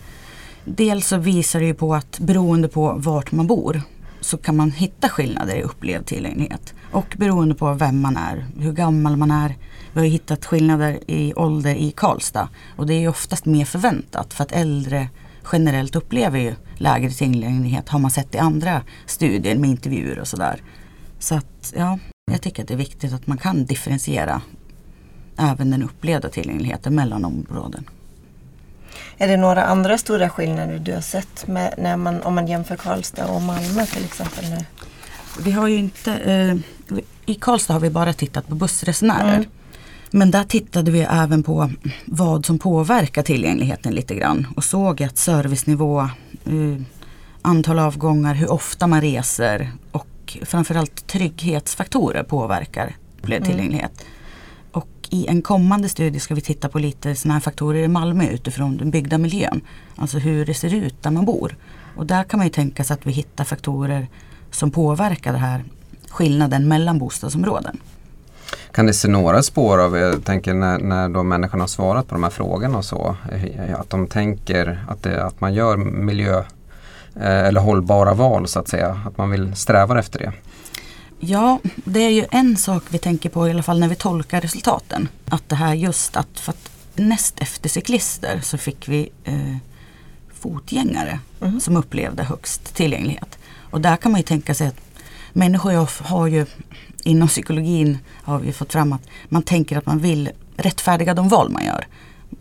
dels 0.65 1.07
så 1.07 1.17
visar 1.17 1.61
det 1.61 1.67
ju 1.67 1.75
på 1.75 1.95
att 1.95 2.19
beroende 2.19 2.69
på 2.69 2.95
vart 2.97 3.33
man 3.33 3.47
bor 3.47 3.83
så 4.21 4.37
kan 4.37 4.57
man 4.57 4.71
hitta 4.71 5.09
skillnader 5.09 5.57
i 5.57 5.63
upplevd 5.63 6.07
tillgänglighet. 6.07 6.75
Och 6.91 7.15
beroende 7.19 7.55
på 7.55 7.75
vem 7.75 8.01
man 8.01 8.17
är, 8.17 8.47
hur 8.59 8.73
gammal 8.73 9.17
man 9.17 9.31
är. 9.31 9.57
Vi 9.93 10.01
har 10.01 10.07
hittat 10.07 10.45
skillnader 10.45 11.01
i 11.07 11.35
ålder 11.35 11.75
i 11.75 11.91
Karlstad. 11.91 12.49
Och 12.77 12.87
det 12.87 12.95
är 12.95 13.09
oftast 13.09 13.45
mer 13.45 13.65
förväntat 13.65 14.35
för 14.35 14.45
att 14.45 14.53
äldre 14.53 15.09
generellt 15.53 15.97
upplever 15.97 16.39
ju 16.39 16.55
lägre 16.77 17.11
tillgänglighet 17.11 17.89
har 17.89 17.99
man 17.99 18.11
sett 18.11 18.35
i 18.35 18.39
andra 18.39 18.83
studier 19.07 19.57
med 19.57 19.71
intervjuer 19.71 20.19
och 20.19 20.29
sådär. 20.29 20.63
Så 21.19 21.35
att 21.35 21.73
ja, 21.77 21.99
jag 22.31 22.43
tycker 22.43 22.63
att 22.63 22.69
det 22.69 22.75
är 22.75 22.79
viktigt 22.79 23.13
att 23.13 23.27
man 23.27 23.39
kan 23.39 23.65
differentiera 23.65 24.43
även 25.39 25.71
den 25.71 25.83
upplevda 25.83 26.29
tillgängligheten 26.29 26.95
mellan 26.95 27.25
områden. 27.25 27.85
Är 29.19 29.29
det 29.29 29.37
några 29.37 29.65
andra 29.65 29.99
stora 29.99 30.31
skillnader 30.31 30.79
du 30.79 30.95
har 30.95 31.01
sett 31.01 31.47
med, 31.47 31.75
när 31.79 31.97
man, 31.97 32.23
om 32.23 32.35
man 32.35 32.47
jämför 32.47 32.77
Karlstad 32.77 33.27
och 33.27 33.43
Malmö 33.43 33.87
till 33.87 34.05
exempel? 34.05 34.51
Nu? 34.51 34.65
Vi 35.45 35.51
har 35.51 35.69
ju 35.69 35.77
inte, 35.77 36.13
eh, 36.13 36.57
I 37.27 37.35
Karlstad 37.35 37.73
har 37.73 37.81
vi 37.81 37.91
bara 37.91 38.13
tittat 38.13 38.49
på 38.49 38.55
bussresenärer. 38.55 39.37
Mm. 39.37 39.49
Men 40.15 40.31
där 40.31 40.45
tittade 40.45 40.91
vi 40.91 41.01
även 41.01 41.43
på 41.43 41.71
vad 42.05 42.47
som 42.47 42.59
påverkar 42.59 43.23
tillgängligheten 43.23 43.95
lite 43.95 44.15
grann 44.15 44.47
och 44.57 44.65
såg 44.65 45.03
att 45.03 45.19
servicenivå, 45.19 46.01
eh, 46.45 46.83
antal 47.43 47.79
avgångar, 47.79 48.35
hur 48.35 48.51
ofta 48.51 48.87
man 48.87 49.01
reser 49.01 49.73
och 49.93 50.39
framförallt 50.43 51.07
trygghetsfaktorer 51.07 52.23
påverkar 52.23 52.97
mm. 53.25 53.43
tillgänglighet. 53.43 54.05
Och 54.73 54.89
i 55.11 55.27
en 55.27 55.43
kommande 55.43 55.89
studie 55.89 56.21
ska 56.21 56.35
vi 56.35 56.41
titta 56.41 56.69
på 56.69 56.79
lite 56.79 57.15
sådana 57.15 57.35
här 57.35 57.41
faktorer 57.41 57.83
i 57.83 57.89
Malmö 57.89 58.29
utifrån 58.29 58.77
den 58.77 58.91
byggda 58.91 59.19
miljön. 59.19 59.61
Alltså 59.97 60.19
hur 60.19 60.47
det 60.47 60.55
ser 60.55 60.75
ut 60.75 61.03
där 61.03 61.11
man 61.11 61.25
bor. 61.25 61.57
Och 61.97 62.07
där 62.07 62.25
kan 62.25 62.39
man 62.39 62.47
ju 62.47 62.53
tänka 62.53 62.85
sig 62.85 62.95
att 62.95 63.07
vi 63.07 63.13
hittar 63.13 63.45
faktorer 63.45 64.07
som 64.51 64.71
påverkar 64.71 65.33
den 65.33 65.41
här 65.41 65.65
skillnaden 66.09 66.69
mellan 66.69 66.99
bostadsområden. 66.99 67.81
Kan 68.73 68.87
det 68.87 68.95
se 68.95 69.09
några 69.09 69.43
spår 69.43 69.79
av, 69.79 69.97
jag 69.97 70.25
tänker 70.25 70.55
när, 70.55 70.79
när 70.79 71.09
då 71.09 71.23
människorna 71.23 71.63
har 71.63 71.69
svarat 71.69 72.09
på 72.09 72.15
de 72.15 72.23
här 72.23 72.31
frågorna 72.31 72.79
och 72.79 72.85
så, 72.85 73.17
eh, 73.33 73.81
att 73.81 73.91
de 73.91 74.07
tänker 74.07 74.85
att, 74.89 75.03
det, 75.03 75.25
att 75.25 75.41
man 75.41 75.55
gör 75.55 75.77
miljö 75.77 76.39
eh, 77.17 77.47
eller 77.47 77.61
hållbara 77.61 78.15
val 78.15 78.49
så 78.49 78.59
att 78.59 78.69
säga, 78.69 79.01
att 79.07 79.19
man 79.19 79.31
vill 79.31 79.57
sträva 79.57 79.99
efter 79.99 80.19
det? 80.19 80.33
Ja, 81.21 81.59
det 81.85 82.01
är 82.01 82.11
ju 82.11 82.25
en 82.31 82.57
sak 82.57 82.83
vi 82.89 82.99
tänker 82.99 83.29
på 83.29 83.49
i 83.49 83.51
alla 83.51 83.63
fall 83.63 83.81
när 83.81 83.89
vi 83.89 83.95
tolkar 83.95 84.41
resultaten. 84.41 85.09
Att 85.29 85.49
det 85.49 85.57
här 85.57 85.75
just 85.75 86.17
att, 86.17 86.41
för 86.41 86.53
att 86.53 86.71
näst 86.95 87.41
efter 87.41 87.69
cyklister 87.69 88.41
så 88.43 88.59
fick 88.59 88.89
vi 88.89 89.11
eh, 89.25 89.57
fotgängare 90.35 91.19
mm. 91.41 91.61
som 91.61 91.77
upplevde 91.77 92.23
högst 92.23 92.75
tillgänglighet. 92.75 93.39
Och 93.71 93.81
där 93.81 93.97
kan 93.97 94.13
man 94.13 94.21
ju 94.21 94.25
tänka 94.25 94.55
sig 94.55 94.67
att 94.67 94.81
människor 95.33 96.05
har 96.05 96.27
ju 96.27 96.47
inom 97.05 97.29
psykologin 97.29 97.99
har 98.09 98.39
vi 98.39 98.53
fått 98.53 98.73
fram 98.73 98.93
att 98.93 99.03
man 99.29 99.43
tänker 99.43 99.79
att 99.79 99.87
man 99.87 99.99
vill 99.99 100.31
rättfärdiga 100.57 101.15
de 101.15 101.29
val 101.29 101.51
man 101.51 101.65
gör. 101.65 101.87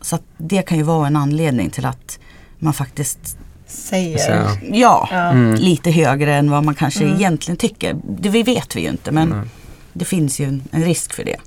Så 0.02 0.18
det 0.38 0.62
kan 0.62 0.78
ju 0.78 0.84
vara 0.84 1.08
en 1.08 1.16
anledning 1.16 1.70
till 1.70 1.86
att 1.86 2.20
man 2.60 2.74
faktiskt 2.74 3.38
säger. 3.66 4.48
Ja, 4.72 5.10
mm. 5.12 5.56
lite 5.56 5.92
högre 5.92 6.36
än 6.36 6.52
vad 6.52 6.66
man 6.66 6.76
kanske 6.76 7.04
mm. 7.04 7.16
egentligen 7.16 7.58
tycker. 7.58 7.96
Det 8.20 8.30
vet 8.30 8.76
vi 8.76 8.82
ju 8.82 8.90
inte 8.90 9.12
men 9.12 9.32
mm. 9.32 9.50
det 9.94 10.06
finns 10.06 10.40
ju 10.40 10.46
en, 10.46 10.64
en 10.72 10.84
risk 10.84 11.14
för 11.14 11.24
det. 11.24 11.38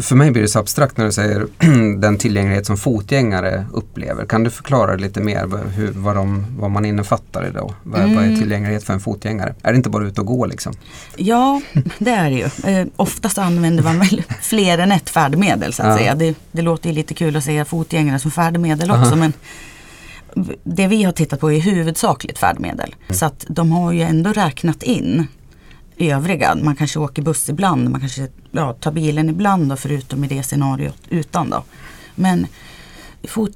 För 0.00 0.16
mig 0.16 0.30
blir 0.30 0.42
det 0.42 0.48
så 0.48 0.58
abstrakt 0.58 0.96
när 0.96 1.04
du 1.04 1.12
säger 1.12 1.46
den 1.98 2.18
tillgänglighet 2.18 2.66
som 2.66 2.76
fotgängare 2.76 3.66
upplever. 3.72 4.24
Kan 4.24 4.44
du 4.44 4.50
förklara 4.50 4.96
lite 4.96 5.20
mer 5.20 5.68
hur, 5.74 5.90
vad, 5.90 6.16
de, 6.16 6.46
vad 6.58 6.70
man 6.70 6.84
innefattar 6.84 7.46
i 7.46 7.50
då? 7.50 7.74
Vad, 7.82 8.00
mm. 8.00 8.14
vad, 8.14 8.24
är 8.24 8.28
mm. 8.28 8.40
tillgänglighet 8.40 8.84
för 8.84 8.92
en 8.92 9.00
fotgängare? 9.00 9.54
Är 9.62 9.72
det 9.72 9.76
inte 9.76 9.90
bara 9.90 10.06
ut 10.06 10.18
och 10.18 10.26
gå 10.26 10.46
liksom? 10.46 10.72
Ja, 11.16 11.60
det 11.98 12.10
är 12.10 12.30
det 12.30 12.36
ju. 12.36 12.72
Eh, 12.72 12.86
oftast 12.96 13.38
använder 13.38 13.82
man 13.82 13.98
väl 13.98 14.22
fler 14.40 14.78
än 14.78 14.92
ett 14.92 15.10
färdmedel 15.10 15.72
så 15.72 15.82
att 15.82 15.88
ja. 15.88 15.96
säga. 15.96 16.14
Det, 16.14 16.36
det, 16.52 16.62
låter 16.62 16.88
ju 16.88 16.94
lite 16.94 17.14
kul 17.14 17.36
att 17.36 17.44
säga 17.44 17.64
fotgängare 17.64 18.18
som 18.18 18.30
färdmedel 18.30 18.90
också 18.90 19.02
Aha. 19.02 19.16
men 19.16 19.32
det 20.64 20.86
vi 20.86 21.02
har 21.02 21.12
tittat 21.12 21.40
på 21.40 21.52
är 21.52 21.60
huvudsakligt 21.60 22.38
färdmedel. 22.38 22.94
Mm. 23.06 23.18
Så 23.18 23.26
att 23.26 23.44
de 23.48 23.72
har 23.72 23.92
ju 23.92 24.02
ändå 24.02 24.32
räknat 24.32 24.82
in 24.82 25.26
övriga. 25.98 26.54
Man 26.54 26.76
kanske 26.76 26.98
åker 26.98 27.22
buss 27.22 27.48
ibland, 27.48 27.90
man 27.90 28.00
kanske 28.00 28.28
ja, 28.50 28.72
tar 28.72 28.92
bilen 28.92 29.28
ibland 29.28 29.68
då, 29.68 29.76
förutom 29.76 30.24
i 30.24 30.28
det 30.28 30.42
scenariot 30.42 31.02
utan 31.08 31.50
då. 31.50 31.64
Men 32.14 32.46
fot, 33.24 33.52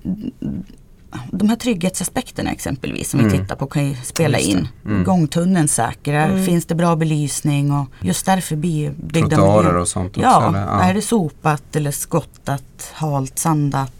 de 1.30 1.48
här 1.48 1.56
trygghetsaspekterna 1.56 2.50
exempelvis 2.50 3.10
som 3.10 3.20
mm. 3.20 3.32
vi 3.32 3.38
tittar 3.38 3.56
på 3.56 3.66
kan 3.66 3.88
ju 3.88 3.94
spela 3.94 4.38
in. 4.38 4.68
Mm. 4.84 5.04
Gångtunneln 5.04 5.68
säkra, 5.68 6.24
mm. 6.24 6.44
finns 6.44 6.66
det 6.66 6.74
bra 6.74 6.96
belysning 6.96 7.72
och 7.72 7.86
just 8.00 8.26
därför 8.26 8.56
blir 8.56 8.90
byggda 8.90 9.36
Trottoarer 9.36 9.76
och 9.76 9.88
sånt 9.88 10.16
också? 10.16 10.22
Ja, 10.22 10.52
ja, 10.54 10.82
är 10.82 10.94
det 10.94 11.02
sopat 11.02 11.76
eller 11.76 11.90
skottat, 11.90 12.92
halt, 12.92 13.38
sandat? 13.38 13.92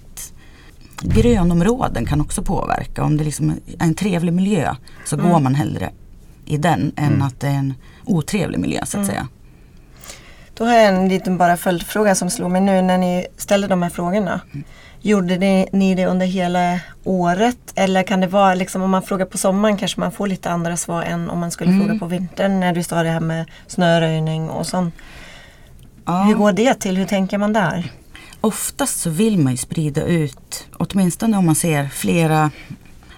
Grönområden 1.00 2.06
kan 2.06 2.20
också 2.20 2.42
påverka. 2.42 3.04
Om 3.04 3.16
det 3.16 3.25
liksom 3.25 3.50
är 3.50 3.56
en 3.78 3.94
trevlig 3.94 4.32
miljö 4.32 4.75
så 5.04 5.16
går 5.16 5.25
mm. 5.25 5.42
man 5.42 5.54
hellre 5.54 5.90
i 6.52 6.56
den 6.59 6.92
än 6.97 7.06
mm. 7.06 7.23
att 7.23 7.40
det 7.40 7.47
är 7.47 7.54
en 7.54 7.75
otrevlig 8.04 8.59
miljö 8.59 8.80
så 8.85 8.99
att 8.99 9.04
mm. 9.04 9.06
säga. 9.06 9.28
Då 10.54 10.64
har 10.64 10.75
jag 10.75 10.88
en 10.88 11.09
liten 11.09 11.38
bara 11.38 11.56
följdfråga 11.56 12.14
som 12.14 12.30
slog 12.30 12.50
mig 12.50 12.61
nu 12.61 12.82
när 12.82 12.99
ni 12.99 13.26
ställde 13.37 13.66
de 13.66 13.82
här 13.82 13.90
frågorna. 13.90 14.40
Mm. 14.52 14.64
Gjorde 15.00 15.38
ni, 15.38 15.68
ni 15.73 15.94
det 15.94 16.06
under 16.06 16.26
hela 16.26 16.80
året 17.04 17.59
eller 17.75 18.02
kan 18.02 18.21
det 18.21 18.26
vara 18.26 18.54
liksom 18.54 18.82
om 18.82 18.90
man 18.90 19.02
frågar 19.02 19.26
på 19.26 19.38
sommaren 19.38 19.76
kanske 19.76 20.00
man 20.00 20.12
får 20.12 20.26
lite 20.26 20.50
andra 20.50 20.76
svar 20.76 21.02
än 21.02 21.30
om 21.30 21.38
man 21.38 21.50
skulle 21.50 21.71
mm. 21.71 21.87
fråga 21.87 21.99
på 21.99 22.06
vintern 22.06 22.61
när 22.61 22.73
du 22.73 22.82
sa 22.82 23.02
det 23.02 23.09
här 23.09 23.21
med 23.21 23.50
snöröjning 23.66 24.50
och 24.50 24.66
sånt. 24.66 24.94
Ja. 26.04 26.23
Hur 26.23 26.35
går 26.35 26.52
det 26.52 26.75
till? 26.75 26.97
Hur 26.97 27.06
tänker 27.06 27.38
man 27.38 27.52
där? 27.52 27.92
Oftast 28.40 29.00
så 29.00 29.11
vill 29.11 29.38
man 29.38 29.52
ju 29.52 29.56
sprida 29.56 30.02
ut, 30.02 30.68
åtminstone 30.73 31.37
om 31.37 31.47
man 31.47 31.54
ser 31.54 31.88
flera 31.88 32.50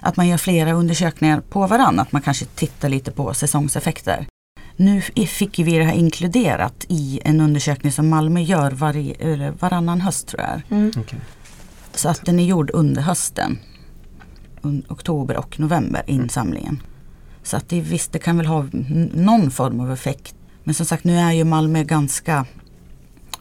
att 0.05 0.17
man 0.17 0.27
gör 0.27 0.37
flera 0.37 0.73
undersökningar 0.73 1.41
på 1.41 1.67
varandra. 1.67 2.01
Att 2.01 2.11
man 2.11 2.21
kanske 2.21 2.45
tittar 2.45 2.89
lite 2.89 3.11
på 3.11 3.33
säsongseffekter. 3.33 4.27
Nu 4.75 5.01
fick 5.27 5.59
vi 5.59 5.77
det 5.77 5.83
här 5.83 5.93
inkluderat 5.93 6.85
i 6.89 7.19
en 7.23 7.41
undersökning 7.41 7.91
som 7.91 8.09
Malmö 8.09 8.41
gör 8.41 8.71
varje, 8.71 9.51
varannan 9.59 10.01
höst 10.01 10.27
tror 10.27 10.41
jag. 10.41 10.61
Mm. 10.77 10.89
Okay. 10.89 11.19
Så 11.93 12.09
att 12.09 12.25
den 12.25 12.39
är 12.39 12.43
gjord 12.43 12.71
under 12.73 13.01
hösten. 13.01 13.59
Oktober 14.87 15.37
och 15.37 15.59
november 15.59 16.03
insamlingen. 16.07 16.81
Så 17.43 17.57
att 17.57 17.69
det, 17.69 17.81
visst 17.81 18.11
det 18.11 18.19
kan 18.19 18.37
väl 18.37 18.45
ha 18.45 18.65
någon 19.13 19.51
form 19.51 19.79
av 19.79 19.91
effekt. 19.91 20.35
Men 20.63 20.73
som 20.73 20.85
sagt 20.85 21.03
nu 21.03 21.17
är 21.17 21.31
ju 21.31 21.43
Malmö 21.43 21.83
ganska 21.83 22.45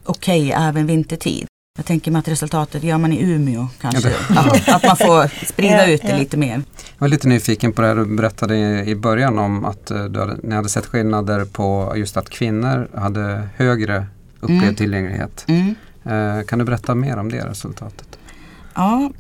okej 0.05 0.49
okay, 0.49 0.69
även 0.69 0.87
vintertid. 0.87 1.47
Jag 1.79 1.87
tänker 1.87 2.11
mig 2.11 2.19
att 2.19 2.29
resultatet 2.29 2.83
gör 2.83 2.99
man 2.99 3.13
i 3.13 3.23
Umeå 3.23 3.69
kanske. 3.81 4.13
Att, 4.29 4.69
att 4.69 4.83
man 4.83 4.97
får 4.97 5.45
sprida 5.53 5.87
ut 5.87 6.03
det 6.03 6.19
lite 6.19 6.37
mer. 6.37 6.63
Jag 6.77 6.99
var 6.99 7.09
lite 7.09 7.29
nyfiken 7.29 7.73
på 7.73 7.83
det 7.83 7.89
här 7.89 7.95
du 7.95 8.05
berättade 8.05 8.85
i 8.85 8.95
början 8.95 9.39
om 9.39 9.65
att 9.65 9.91
eh, 9.91 10.05
du 10.05 10.21
hade, 10.21 10.37
ni 10.43 10.55
hade 10.55 10.69
sett 10.69 10.87
skillnader 10.87 11.45
på 11.45 11.93
just 11.97 12.17
att 12.17 12.31
kvinnor 12.31 12.89
hade 12.95 13.49
högre 13.57 14.07
upplevd 14.41 14.63
mm. 14.63 14.75
tillgänglighet. 14.75 15.45
Mm. 15.49 15.75
Eh, 16.05 16.45
kan 16.45 16.59
du 16.59 16.65
berätta 16.65 16.95
mer 16.95 17.17
om 17.17 17.31
det 17.31 17.47
resultatet? 17.47 18.19
Ja, 18.75 19.11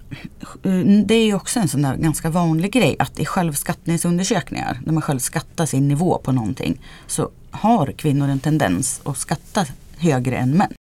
eh, 0.62 0.73
det 1.06 1.14
är 1.14 1.26
ju 1.26 1.34
också 1.34 1.61
en 1.61 1.68
sån 1.68 1.82
där 1.82 1.96
ganska 1.96 2.30
vanlig 2.30 2.73
grej 2.73 2.96
att 2.99 3.18
i 3.18 3.25
självskattningsundersökningar, 3.25 4.80
när 4.84 4.92
man 4.92 5.02
själv 5.02 5.18
skattar 5.18 5.66
sin 5.66 5.88
nivå 5.88 6.18
på 6.25 6.32
någonting, 6.32 6.80
så 7.06 7.30
har 7.50 7.92
kvinnor 7.92 8.28
en 8.28 8.40
tendens 8.40 9.00
att 9.04 9.18
skatta 9.18 9.66
högre 9.99 10.37
än 10.37 10.50
män. 10.50 10.73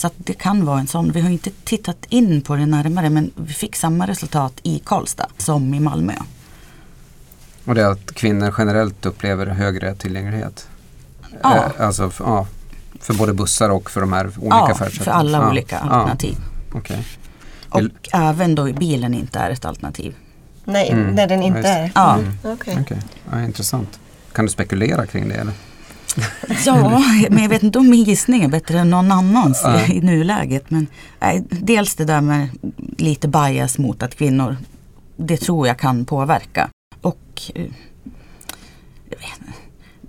Så 0.00 0.10
det 0.16 0.34
kan 0.34 0.64
vara 0.64 0.80
en 0.80 0.86
sån. 0.86 1.12
Vi 1.12 1.20
har 1.20 1.30
inte 1.30 1.50
tittat 1.64 2.06
in 2.08 2.42
på 2.42 2.56
det 2.56 2.66
närmare 2.66 3.10
men 3.10 3.30
vi 3.34 3.52
fick 3.52 3.76
samma 3.76 4.06
resultat 4.06 4.52
i 4.62 4.78
Karlstad 4.78 5.26
som 5.38 5.74
i 5.74 5.80
Malmö. 5.80 6.12
Och 7.64 7.74
det 7.74 7.82
är 7.82 7.90
att 7.90 8.14
kvinnor 8.14 8.54
generellt 8.58 9.06
upplever 9.06 9.46
högre 9.46 9.94
tillgänglighet? 9.94 10.68
Ja. 11.42 11.56
Eh, 11.56 11.86
alltså 11.86 12.12
ja, 12.18 12.46
för 13.00 13.14
både 13.14 13.32
bussar 13.32 13.70
och 13.70 13.90
för 13.90 14.00
de 14.00 14.12
här 14.12 14.26
olika 14.26 14.56
ja, 14.56 14.74
färdsätten? 14.74 15.04
för 15.04 15.10
alla 15.10 15.38
ja. 15.38 15.50
olika 15.50 15.78
alternativ. 15.78 16.36
Ja. 16.72 16.78
Okay. 16.78 17.02
Och 17.68 17.80
Vill... 17.80 17.92
även 18.12 18.54
då 18.54 18.72
bilen 18.72 19.14
inte 19.14 19.38
är 19.38 19.50
ett 19.50 19.64
alternativ. 19.64 20.14
Nej, 20.64 20.90
mm. 20.90 21.14
när 21.14 21.26
den 21.26 21.42
inte 21.42 21.68
är? 21.68 21.92
Ja. 21.94 22.18
Mm. 22.18 22.32
Okay. 22.42 22.80
Okay. 22.80 22.98
Ja, 23.30 23.42
intressant. 23.42 24.00
Kan 24.32 24.44
du 24.44 24.50
spekulera 24.50 25.06
kring 25.06 25.28
det? 25.28 25.34
Eller? 25.34 25.54
Ja, 26.66 27.04
men 27.30 27.42
jag 27.42 27.48
vet 27.48 27.62
inte 27.62 27.78
om 27.78 27.90
min 27.90 28.04
gissning 28.04 28.42
är 28.42 28.48
bättre 28.48 28.78
än 28.78 28.90
någon 28.90 29.12
annans 29.12 29.60
ja. 29.64 29.86
i, 29.86 30.00
nuläget. 30.00 30.70
Men 30.70 30.86
nej, 31.20 31.44
dels 31.48 31.94
det 31.94 32.04
där 32.04 32.20
med 32.20 32.48
lite 32.98 33.28
bias 33.28 33.78
mot 33.78 34.02
att 34.02 34.14
kvinnor, 34.14 34.56
det 35.16 35.36
tror 35.36 35.66
jag 35.66 35.78
kan 35.78 36.04
påverka. 36.04 36.68
Och 37.00 37.42
eh, 37.54 37.66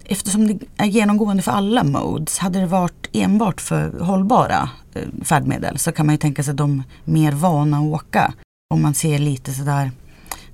eftersom 0.05 0.47
det 0.47 0.59
är 0.77 0.85
genomgående 0.85 1.43
för 1.43 1.51
alla 1.51 1.83
modes, 1.83 2.37
hade 2.37 2.59
det 2.59 2.65
varit 2.65 3.09
enbart 3.13 3.61
för 3.61 3.99
hållbara 3.99 4.69
eh, 4.93 5.01
färdmedel 5.23 5.77
så 5.77 5.91
kan 5.91 6.05
man 6.05 6.13
ju 6.15 6.19
tänka 6.19 6.43
sig 6.43 6.51
att 6.51 6.57
de 6.57 6.83
mer 7.03 7.31
vana 7.31 7.77
att 7.77 7.83
åka. 7.83 8.33
Om 8.73 8.81
man 8.81 8.93
ser 8.93 9.19
lite 9.19 9.53
sådär 9.53 9.91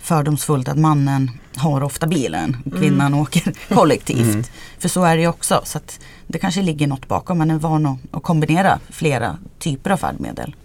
fördomsfullt 0.07 0.67
att 0.67 0.77
mannen 0.77 1.31
har 1.55 1.83
ofta 1.83 2.07
bilen, 2.07 2.57
kvinnan 2.77 3.07
mm. 3.07 3.19
åker 3.19 3.53
kollektivt. 3.75 4.33
Mm. 4.33 4.43
För 4.79 4.89
så 4.89 5.03
är 5.03 5.15
det 5.15 5.21
ju 5.21 5.27
också. 5.27 5.61
Så 5.65 5.79
det 6.27 6.39
kanske 6.39 6.61
ligger 6.61 6.87
något 6.87 7.07
bakom. 7.07 7.37
Man 7.37 7.51
är 7.51 7.59
van 7.59 7.99
att 8.11 8.23
kombinera 8.23 8.79
flera 8.89 9.37
typer 9.59 9.89
av 9.89 9.97
färdmedel. 9.97 10.55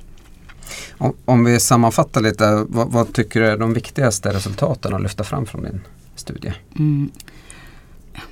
Om, 0.99 1.17
om 1.25 1.45
vi 1.45 1.61
sammanfattar 1.61 2.21
lite, 2.21 2.65
vad, 2.69 2.89
vad, 2.89 3.13
tycker 3.13 3.41
du 3.41 3.47
är 3.47 3.57
de 3.57 3.75
viktigaste 3.75 4.33
resultaten 4.33 4.95
att 4.95 5.03
lyfta 5.03 5.25
fram 5.25 5.47
från 5.47 5.63
din 5.63 5.81
studie? 6.17 6.53
Mm. 6.79 7.11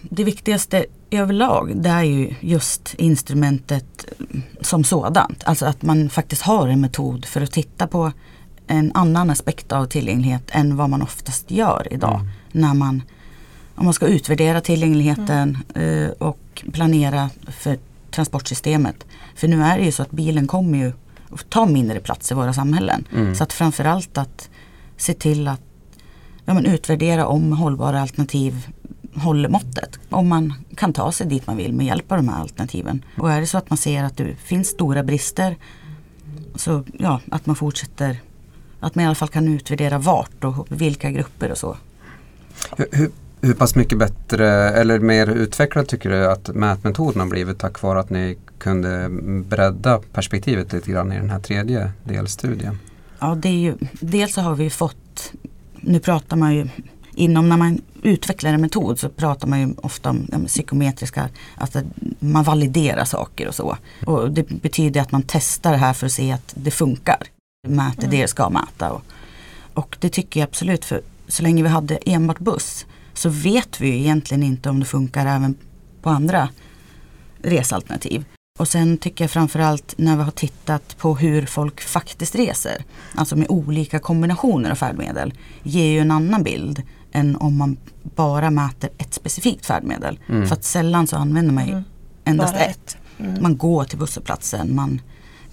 Det 0.02 0.24
viktigaste 0.24 0.86
överlag 1.10 1.72
det 1.82 1.88
är 1.88 2.02
ju 2.02 2.34
just 2.40 2.94
instrumentet 2.98 4.06
som 4.60 4.84
sådant. 4.84 5.44
Alltså 5.44 5.66
att 5.66 5.82
man 5.82 6.10
faktiskt 6.10 6.42
har 6.42 6.68
en 6.68 6.80
metod 6.80 7.24
för 7.24 7.40
att 7.40 7.52
titta 7.52 7.86
på 7.86 8.12
en 8.70 8.92
annan 8.94 9.30
aspekt 9.30 9.72
av 9.72 9.86
tillgänglighet 9.86 10.42
än 10.50 10.76
vad 10.76 10.90
man 10.90 11.02
oftast 11.02 11.50
gör 11.50 11.86
idag. 11.90 12.20
Mm. 12.20 12.32
När 12.52 12.74
man, 12.74 13.02
om 13.74 13.84
man 13.84 13.94
ska 13.94 14.06
utvärdera 14.06 14.60
tillgängligheten 14.60 15.58
mm. 15.74 16.12
och 16.18 16.64
planera 16.72 17.30
för 17.46 17.78
transportsystemet. 18.10 19.06
För 19.34 19.48
nu 19.48 19.62
är 19.62 19.78
det 19.78 19.84
ju 19.84 19.92
så 19.92 20.02
att 20.02 20.10
bilen 20.10 20.46
kommer 20.46 20.78
ju 20.78 20.92
att 21.32 21.50
ta 21.50 21.66
mindre 21.66 22.00
plats 22.00 22.30
i 22.32 22.34
våra 22.34 22.52
samhällen. 22.52 23.04
Mm. 23.12 23.34
Så 23.34 23.42
att 23.42 23.52
framförallt 23.52 24.18
att 24.18 24.48
se 24.96 25.14
till 25.14 25.48
att 25.48 25.62
ja, 26.44 26.54
men 26.54 26.66
utvärdera 26.66 27.26
om 27.26 27.52
hållbara 27.52 28.00
alternativ 28.00 28.68
håller 29.14 29.48
måttet. 29.48 29.98
Om 30.10 30.28
man 30.28 30.54
kan 30.76 30.92
ta 30.92 31.12
sig 31.12 31.26
dit 31.26 31.46
man 31.46 31.56
vill 31.56 31.72
med 31.72 31.86
hjälp 31.86 32.12
av 32.12 32.18
de 32.18 32.28
här 32.28 32.40
alternativen. 32.40 33.04
Och 33.18 33.32
är 33.32 33.40
det 33.40 33.46
så 33.46 33.58
att 33.58 33.70
man 33.70 33.76
ser 33.76 34.04
att 34.04 34.16
det 34.16 34.34
finns 34.34 34.68
stora 34.68 35.02
brister 35.02 35.56
så 36.54 36.84
ja, 36.98 37.20
att 37.30 37.46
man 37.46 37.56
fortsätter 37.56 38.20
att 38.80 38.94
man 38.94 39.04
i 39.04 39.06
alla 39.06 39.14
fall 39.14 39.28
kan 39.28 39.48
utvärdera 39.48 39.98
vart 39.98 40.44
och 40.44 40.66
vilka 40.68 41.10
grupper 41.10 41.50
och 41.50 41.58
så. 41.58 41.76
Hur, 42.76 42.86
hur, 42.92 43.10
hur 43.40 43.54
pass 43.54 43.74
mycket 43.74 43.98
bättre 43.98 44.48
eller 44.70 44.98
mer 44.98 45.26
utvecklad 45.26 45.88
tycker 45.88 46.10
du 46.10 46.26
att 46.26 46.48
mätmetoden 46.48 47.20
har 47.20 47.28
blivit 47.28 47.58
tack 47.58 47.82
vare 47.82 48.00
att 48.00 48.10
ni 48.10 48.38
kunde 48.58 49.08
bredda 49.48 50.00
perspektivet 50.12 50.72
lite 50.72 50.90
grann 50.90 51.12
i 51.12 51.16
den 51.16 51.30
här 51.30 51.40
tredje 51.40 51.92
delstudien? 52.04 52.78
Ja, 53.18 53.34
det 53.34 53.48
är 53.48 53.58
ju, 53.58 53.74
dels 54.00 54.34
så 54.34 54.40
har 54.40 54.54
vi 54.54 54.70
fått, 54.70 55.32
nu 55.80 56.00
pratar 56.00 56.36
man 56.36 56.54
ju 56.54 56.68
inom 57.14 57.48
när 57.48 57.56
man 57.56 57.80
utvecklar 58.02 58.52
en 58.52 58.60
metod 58.60 58.98
så 58.98 59.08
pratar 59.08 59.48
man 59.48 59.60
ju 59.60 59.74
ofta 59.76 60.10
om 60.10 60.26
ja, 60.32 60.38
psykometriska, 60.46 61.28
alltså 61.56 61.82
man 62.18 62.44
validerar 62.44 63.04
saker 63.04 63.48
och 63.48 63.54
så. 63.54 63.76
Och 64.06 64.30
det 64.30 64.48
betyder 64.48 65.00
att 65.00 65.12
man 65.12 65.22
testar 65.26 65.72
det 65.72 65.78
här 65.78 65.92
för 65.92 66.06
att 66.06 66.12
se 66.12 66.32
att 66.32 66.54
det 66.56 66.70
funkar 66.70 67.18
mäter 67.68 68.04
mm. 68.04 68.10
det 68.10 68.22
det 68.22 68.28
ska 68.28 68.50
mäta. 68.50 68.92
Och, 68.92 69.02
och 69.74 69.96
det 70.00 70.08
tycker 70.08 70.40
jag 70.40 70.46
absolut, 70.48 70.84
för 70.84 71.00
så 71.28 71.42
länge 71.42 71.62
vi 71.62 71.68
hade 71.68 71.96
enbart 71.96 72.38
buss 72.38 72.86
så 73.14 73.28
vet 73.28 73.80
vi 73.80 73.88
ju 73.88 73.98
egentligen 73.98 74.42
inte 74.42 74.70
om 74.70 74.80
det 74.80 74.86
funkar 74.86 75.26
även 75.26 75.54
på 76.02 76.10
andra 76.10 76.48
resalternativ. 77.42 78.24
Och 78.58 78.68
sen 78.68 78.98
tycker 78.98 79.24
jag 79.24 79.30
framförallt 79.30 79.94
när 79.98 80.16
vi 80.16 80.22
har 80.22 80.30
tittat 80.30 80.98
på 80.98 81.16
hur 81.16 81.46
folk 81.46 81.80
faktiskt 81.80 82.34
reser, 82.34 82.84
alltså 83.14 83.36
med 83.36 83.46
olika 83.50 83.98
kombinationer 83.98 84.70
av 84.70 84.74
färdmedel, 84.74 85.34
ger 85.62 85.86
ju 85.86 85.98
en 85.98 86.10
annan 86.10 86.42
bild 86.42 86.82
än 87.12 87.36
om 87.36 87.56
man 87.56 87.76
bara 88.02 88.50
mäter 88.50 88.90
ett 88.98 89.14
specifikt 89.14 89.66
färdmedel. 89.66 90.18
Mm. 90.28 90.46
För 90.46 90.54
att 90.54 90.64
sällan 90.64 91.06
så 91.06 91.16
använder 91.16 91.54
man 91.54 91.66
ju 91.66 91.72
mm. 91.72 91.84
endast 92.24 92.54
ett. 92.54 92.70
ett. 92.70 92.96
Mm. 93.18 93.42
Man 93.42 93.56
går 93.56 93.84
till 93.84 93.98
busshållplatsen, 93.98 94.74
man 94.74 95.00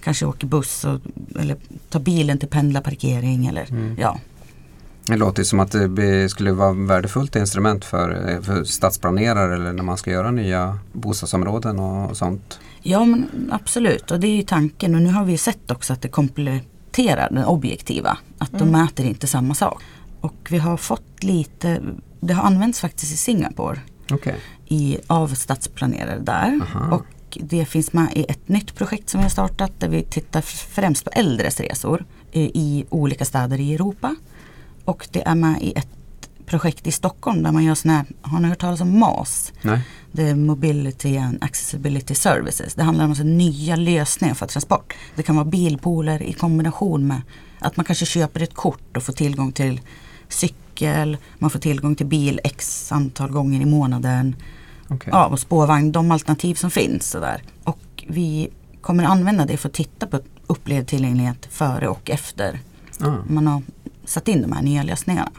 kanske 0.02 0.26
åker 0.26 0.46
buss 0.46 0.84
och, 0.84 1.00
eller 1.40 1.56
tar 1.88 2.00
bilen 2.00 2.38
till 2.38 2.48
pendlarparkering 2.48 3.46
eller 3.46 3.70
mm. 3.70 3.96
ja. 3.98 4.18
Det 5.06 5.16
låter 5.16 5.44
som 5.44 5.60
att 5.60 5.72
det 5.96 6.28
skulle 6.28 6.52
vara 6.52 6.72
värdefullt 6.72 7.36
instrument 7.36 7.84
för, 7.84 8.30
eh, 8.30 8.40
för 8.40 8.64
stadsplanerare 8.64 9.54
eller 9.54 9.72
när 9.72 9.82
man 9.82 9.98
ska 9.98 10.10
göra 10.10 10.30
nya 10.30 10.78
bostadsområden 10.92 11.78
och, 11.78 12.16
sånt. 12.16 12.60
Ja 12.82 13.04
men 13.04 13.50
absolut 13.52 14.10
och 14.10 14.20
det 14.20 14.26
är 14.26 14.36
ju 14.36 14.42
tanken 14.42 14.94
och 14.94 15.02
nu 15.02 15.10
har 15.10 15.24
vi 15.24 15.38
sett 15.38 15.70
också 15.70 15.92
att 15.92 16.02
det 16.02 16.08
kompletterar 16.08 17.30
det 17.30 17.44
objektiva. 17.44 18.18
Att 18.38 18.52
mm. 18.52 18.60
de 18.72 18.78
mäter 18.78 19.06
inte 19.06 19.26
samma 19.26 19.54
sak. 19.54 19.82
Och 20.20 20.48
vi 20.50 20.58
har 20.58 20.76
fått 20.76 21.22
lite, 21.24 21.80
det 22.20 22.34
har 22.34 22.42
använts 22.42 22.80
faktiskt 22.80 23.12
i 23.12 23.16
Singapore 23.16 23.80
okay. 24.12 24.34
i, 24.66 24.98
av 25.06 25.28
stadsplanerare 25.28 26.18
där. 26.18 26.60
Aha. 26.62 26.96
Och 26.96 27.04
det 27.40 27.64
finns 27.64 27.92
med 27.92 28.12
i 28.14 28.24
ett 28.28 28.48
nytt 28.48 28.74
projekt 28.74 29.08
som 29.08 29.20
vi 29.20 29.24
har 29.24 29.30
startat 29.30 29.72
där 29.78 29.88
vi 29.88 30.02
tittar 30.02 30.40
främst 30.40 31.04
på 31.04 31.10
äldres 31.10 31.60
resor 31.60 32.04
i 32.32 32.84
olika 32.90 33.24
städer 33.24 33.60
i 33.60 33.74
Europa. 33.74 34.16
Och 34.84 35.08
det 35.12 35.26
är 35.26 35.34
med 35.34 35.62
i 35.62 35.72
ett 35.72 35.88
projekt 36.46 36.86
i 36.86 36.92
Stockholm 36.92 37.42
där 37.42 37.52
man 37.52 37.64
gör 37.64 37.74
sådana 37.74 37.98
här, 37.98 38.06
har 38.22 38.40
ni 38.40 38.48
hört 38.48 38.58
talas 38.58 38.80
om 38.80 38.98
MAS? 38.98 39.52
Nej. 39.62 39.80
Det 40.12 40.22
är 40.22 40.34
Mobility 40.34 41.16
and 41.16 41.44
Accessibility 41.44 42.14
Services. 42.14 42.74
Det 42.74 42.82
handlar 42.82 43.04
om 43.04 43.10
alltså 43.10 43.24
nya 43.24 43.76
lösningar 43.76 44.34
för 44.34 44.46
transport. 44.46 44.94
Det 45.14 45.22
kan 45.22 45.36
vara 45.36 45.44
bilpooler 45.44 46.22
i 46.22 46.32
kombination 46.32 47.06
med 47.06 47.22
att 47.58 47.76
man 47.76 47.84
kanske 47.84 48.06
köper 48.06 48.42
ett 48.42 48.54
kort 48.54 48.96
och 48.96 49.02
får 49.02 49.12
tillgång 49.12 49.52
till 49.52 49.80
cykel, 50.28 51.16
man 51.38 51.50
får 51.50 51.58
tillgång 51.58 51.94
till 51.94 52.06
bil 52.06 52.40
x 52.44 52.92
antal 52.92 53.30
gånger 53.30 53.60
i 53.60 53.64
månaden. 53.64 54.36
Okay. 54.90 55.10
Ja, 55.12 55.26
och 55.26 55.40
spårvagn, 55.40 55.92
de 55.92 56.10
alternativ 56.10 56.54
som 56.54 56.70
finns. 56.70 57.10
Sådär. 57.10 57.42
Och 57.64 58.04
vi 58.08 58.48
kommer 58.80 59.04
använda 59.04 59.46
det 59.46 59.56
för 59.56 59.68
att 59.68 59.74
titta 59.74 60.06
på 60.06 60.20
upplevd 60.46 60.86
tillgänglighet 60.86 61.46
före 61.50 61.88
och 61.88 62.10
efter 62.10 62.60
ah. 63.00 63.12
man 63.28 63.46
har 63.46 63.62
satt 64.04 64.28
in 64.28 64.42
de 64.42 64.52
här 64.52 64.62
nya 64.62 64.82
lösningarna. 64.82 65.30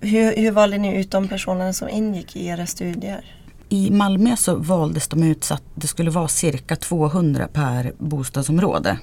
Hur, 0.00 0.36
hur 0.36 0.50
valde 0.50 0.78
ni 0.78 1.00
ut 1.00 1.10
de 1.10 1.28
personerna 1.28 1.72
som 1.72 1.88
ingick 1.88 2.36
i 2.36 2.46
era 2.46 2.66
studier? 2.66 3.24
I 3.68 3.90
Malmö 3.90 4.36
så 4.36 4.56
valdes 4.56 5.08
de 5.08 5.22
ut 5.22 5.44
så 5.44 5.54
att 5.54 5.62
det 5.74 5.86
skulle 5.86 6.10
vara 6.10 6.28
cirka 6.28 6.76
200 6.76 7.48
per 7.52 7.92
bostadsområde. 7.98 8.98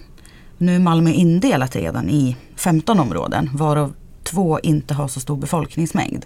Nu 0.57 0.75
är 0.75 0.79
Malmö 0.79 1.11
indelat 1.11 1.75
redan 1.75 2.09
i 2.09 2.35
15 2.55 2.99
områden 2.99 3.49
varav 3.53 3.93
två 4.23 4.59
inte 4.59 4.93
har 4.93 5.07
så 5.07 5.19
stor 5.19 5.37
befolkningsmängd. 5.37 6.25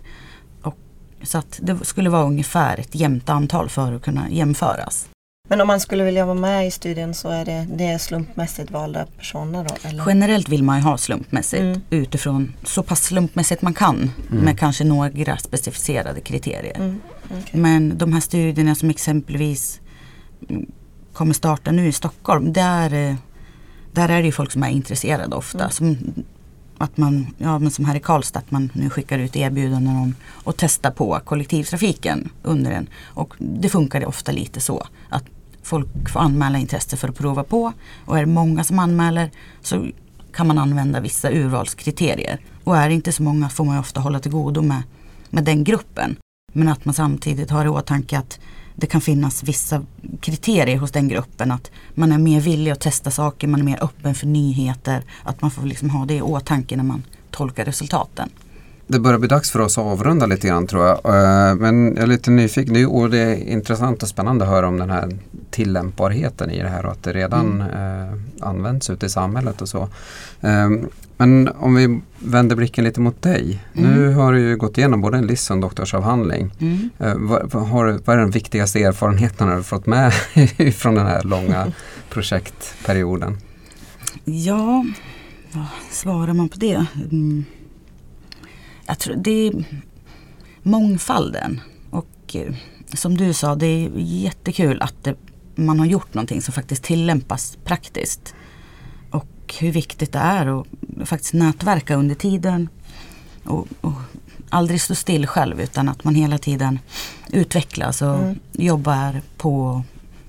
Så 1.23 1.37
att 1.37 1.59
det 1.61 1.85
skulle 1.85 2.09
vara 2.09 2.23
ungefär 2.23 2.79
ett 2.79 2.95
jämnt 2.95 3.29
antal 3.29 3.69
för 3.69 3.93
att 3.93 4.01
kunna 4.01 4.29
jämföras. 4.29 5.07
Men 5.49 5.61
om 5.61 5.67
man 5.67 5.79
skulle 5.79 6.03
vilja 6.03 6.25
vara 6.25 6.35
med 6.35 6.67
i 6.67 6.71
studien 6.71 7.13
så 7.13 7.29
är 7.29 7.45
det, 7.45 7.67
det 7.75 7.85
är 7.85 7.97
slumpmässigt 7.97 8.71
valda 8.71 9.05
personer 9.17 9.63
då? 9.69 9.89
Eller? 9.89 10.03
Generellt 10.07 10.49
vill 10.49 10.63
man 10.63 10.77
ju 10.77 10.83
ha 10.83 10.97
slumpmässigt 10.97 11.61
mm. 11.61 11.81
utifrån 11.89 12.53
så 12.63 12.83
pass 12.83 13.03
slumpmässigt 13.03 13.61
man 13.61 13.73
kan 13.73 14.11
mm. 14.31 14.43
med 14.43 14.59
kanske 14.59 14.83
några 14.83 15.37
specificerade 15.37 16.21
kriterier. 16.21 16.75
Mm. 16.75 17.01
Okay. 17.25 17.61
Men 17.61 17.97
de 17.97 18.13
här 18.13 18.19
studierna 18.19 18.75
som 18.75 18.89
exempelvis 18.89 19.79
kommer 21.13 21.33
starta 21.33 21.71
nu 21.71 21.87
i 21.87 21.91
Stockholm 21.91 22.53
där, 22.53 22.93
eh, 22.93 23.15
där 23.91 24.09
är 24.09 24.19
det 24.19 24.25
ju 24.25 24.31
folk 24.31 24.51
som 24.51 24.63
är 24.63 24.69
intresserade 24.69 25.35
ofta. 25.35 25.59
Mm. 25.59 25.71
Som, 25.71 26.13
att 26.83 26.97
man, 26.97 27.27
ja, 27.37 27.59
men 27.59 27.71
som 27.71 27.85
här 27.85 27.95
i 27.95 27.99
Karlstad, 27.99 28.39
att 28.39 28.51
man 28.51 28.69
nu 28.73 28.89
skickar 28.89 29.19
ut 29.19 29.35
erbjudanden 29.35 29.95
om 29.95 30.15
att 30.43 30.57
testa 30.57 30.91
på 30.91 31.19
kollektivtrafiken 31.25 32.29
under 32.43 32.71
en. 32.71 32.87
Och 33.03 33.33
det 33.37 33.69
funkar 33.69 34.05
ofta 34.05 34.31
lite 34.31 34.59
så 34.59 34.87
att 35.09 35.23
folk 35.63 36.09
får 36.09 36.19
anmäla 36.19 36.57
intresse 36.57 36.97
för 36.97 37.09
att 37.09 37.17
prova 37.17 37.43
på. 37.43 37.73
Och 38.05 38.17
är 38.17 38.21
det 38.21 38.31
många 38.31 38.63
som 38.63 38.79
anmäler 38.79 39.31
så 39.61 39.87
kan 40.33 40.47
man 40.47 40.57
använda 40.57 40.99
vissa 40.99 41.31
urvalskriterier. 41.31 42.39
Och 42.63 42.77
är 42.77 42.89
det 42.89 42.95
inte 42.95 43.11
så 43.11 43.23
många 43.23 43.49
får 43.49 43.65
man 43.65 43.79
ofta 43.79 44.01
hålla 44.01 44.19
till 44.19 44.31
godo 44.31 44.61
med, 44.61 44.83
med 45.29 45.43
den 45.43 45.63
gruppen. 45.63 46.15
Men 46.53 46.67
att 46.67 46.85
man 46.85 46.93
samtidigt 46.93 47.49
har 47.49 47.65
i 47.65 47.69
åtanke 47.69 48.17
att 48.17 48.39
det 48.75 48.87
kan 48.87 49.01
finnas 49.01 49.43
vissa 49.43 49.85
kriterier 50.19 50.77
hos 50.77 50.91
den 50.91 51.07
gruppen. 51.07 51.51
Att 51.51 51.71
man 51.93 52.11
är 52.11 52.17
mer 52.17 52.41
villig 52.41 52.71
att 52.71 52.79
testa 52.79 53.11
saker, 53.11 53.47
man 53.47 53.59
är 53.59 53.65
mer 53.65 53.83
öppen 53.83 54.15
för 54.15 54.27
nyheter. 54.27 55.03
Att 55.23 55.41
man 55.41 55.51
får 55.51 55.63
liksom 55.63 55.89
ha 55.89 56.05
det 56.05 56.13
i 56.13 56.21
åtanke 56.21 56.77
när 56.77 56.83
man 56.83 57.03
tolkar 57.31 57.65
resultaten. 57.65 58.29
Det 58.87 58.99
börjar 58.99 59.19
bli 59.19 59.27
dags 59.27 59.51
för 59.51 59.59
oss 59.59 59.77
att 59.77 59.83
avrunda 59.83 60.25
lite 60.25 60.47
grann 60.47 60.67
tror 60.67 60.85
jag. 60.85 60.97
Eh, 61.05 61.55
men 61.55 61.95
jag 61.95 62.03
är 62.03 62.07
lite 62.07 62.31
nyfiken 62.31 62.85
och 62.85 63.09
det 63.09 63.17
är 63.17 63.35
intressant 63.35 64.03
och 64.03 64.09
spännande 64.09 64.45
att 64.45 64.51
höra 64.51 64.67
om 64.67 64.77
den 64.77 64.89
här 64.89 65.17
tillämpbarheten 65.51 66.51
i 66.51 66.61
det 66.61 66.69
här 66.69 66.85
och 66.85 66.91
att 66.91 67.03
det 67.03 67.13
redan 67.13 67.61
mm. 67.61 68.11
eh, 68.11 68.47
används 68.47 68.89
ute 68.89 69.05
i 69.05 69.09
samhället 69.09 69.61
och 69.61 69.69
så. 69.69 69.89
Um, 70.41 70.89
men 71.17 71.49
om 71.59 71.75
vi 71.75 72.01
vänder 72.19 72.55
blicken 72.55 72.83
lite 72.83 73.01
mot 73.01 73.21
dig. 73.21 73.63
Mm. 73.73 73.91
Nu 73.91 74.13
har 74.13 74.33
du 74.33 74.39
ju 74.39 74.57
gått 74.57 74.77
igenom 74.77 75.01
både 75.01 75.17
en 75.17 75.27
LIS 75.27 75.49
och 75.49 75.53
en 75.53 75.61
doktorsavhandling. 75.61 76.51
Mm. 76.59 76.89
Vad, 77.27 77.67
har, 77.67 77.85
är 77.85 78.17
den 78.17 78.31
viktigaste 78.31 78.83
erfarenheten 78.83 79.57
du 79.57 79.63
fått 79.63 79.85
med 79.85 80.13
från 80.75 80.95
den 80.95 81.07
här 81.07 81.23
långa 81.23 81.71
projektperioden? 82.09 83.37
Ja, 84.23 84.85
vad 85.51 85.65
svarar 85.91 86.33
man 86.33 86.49
på 86.49 86.57
det? 86.57 86.85
Jag 88.85 88.99
tror 88.99 89.15
det 89.15 89.47
är 89.47 89.65
mångfalden. 90.63 91.61
Och 91.89 92.35
eh, 92.35 92.53
som 92.93 93.17
du 93.17 93.33
sa, 93.33 93.55
det 93.55 93.65
är 93.65 93.91
jättekul 93.95 94.81
att 94.81 95.03
det, 95.03 95.15
man 95.55 95.79
har 95.79 95.85
gjort 95.85 96.13
någonting 96.13 96.41
som 96.41 96.53
faktiskt 96.53 96.83
tillämpas 96.83 97.57
praktiskt 97.63 98.35
hur 99.59 99.71
viktigt 99.71 100.13
det 100.13 100.19
är 100.19 100.59
att 100.59 100.67
faktiskt 101.05 101.33
nätverka 101.33 101.95
under 101.95 102.15
tiden. 102.15 102.69
Och, 103.43 103.67
och 103.81 103.93
aldrig 104.49 104.81
stå 104.81 104.95
still 104.95 105.27
själv 105.27 105.61
utan 105.61 105.89
att 105.89 106.03
man 106.03 106.15
hela 106.15 106.37
tiden 106.37 106.79
utvecklas 107.31 108.01
och 108.01 108.15
mm. 108.15 108.39
jobbar 108.51 109.21
på, 109.37 109.83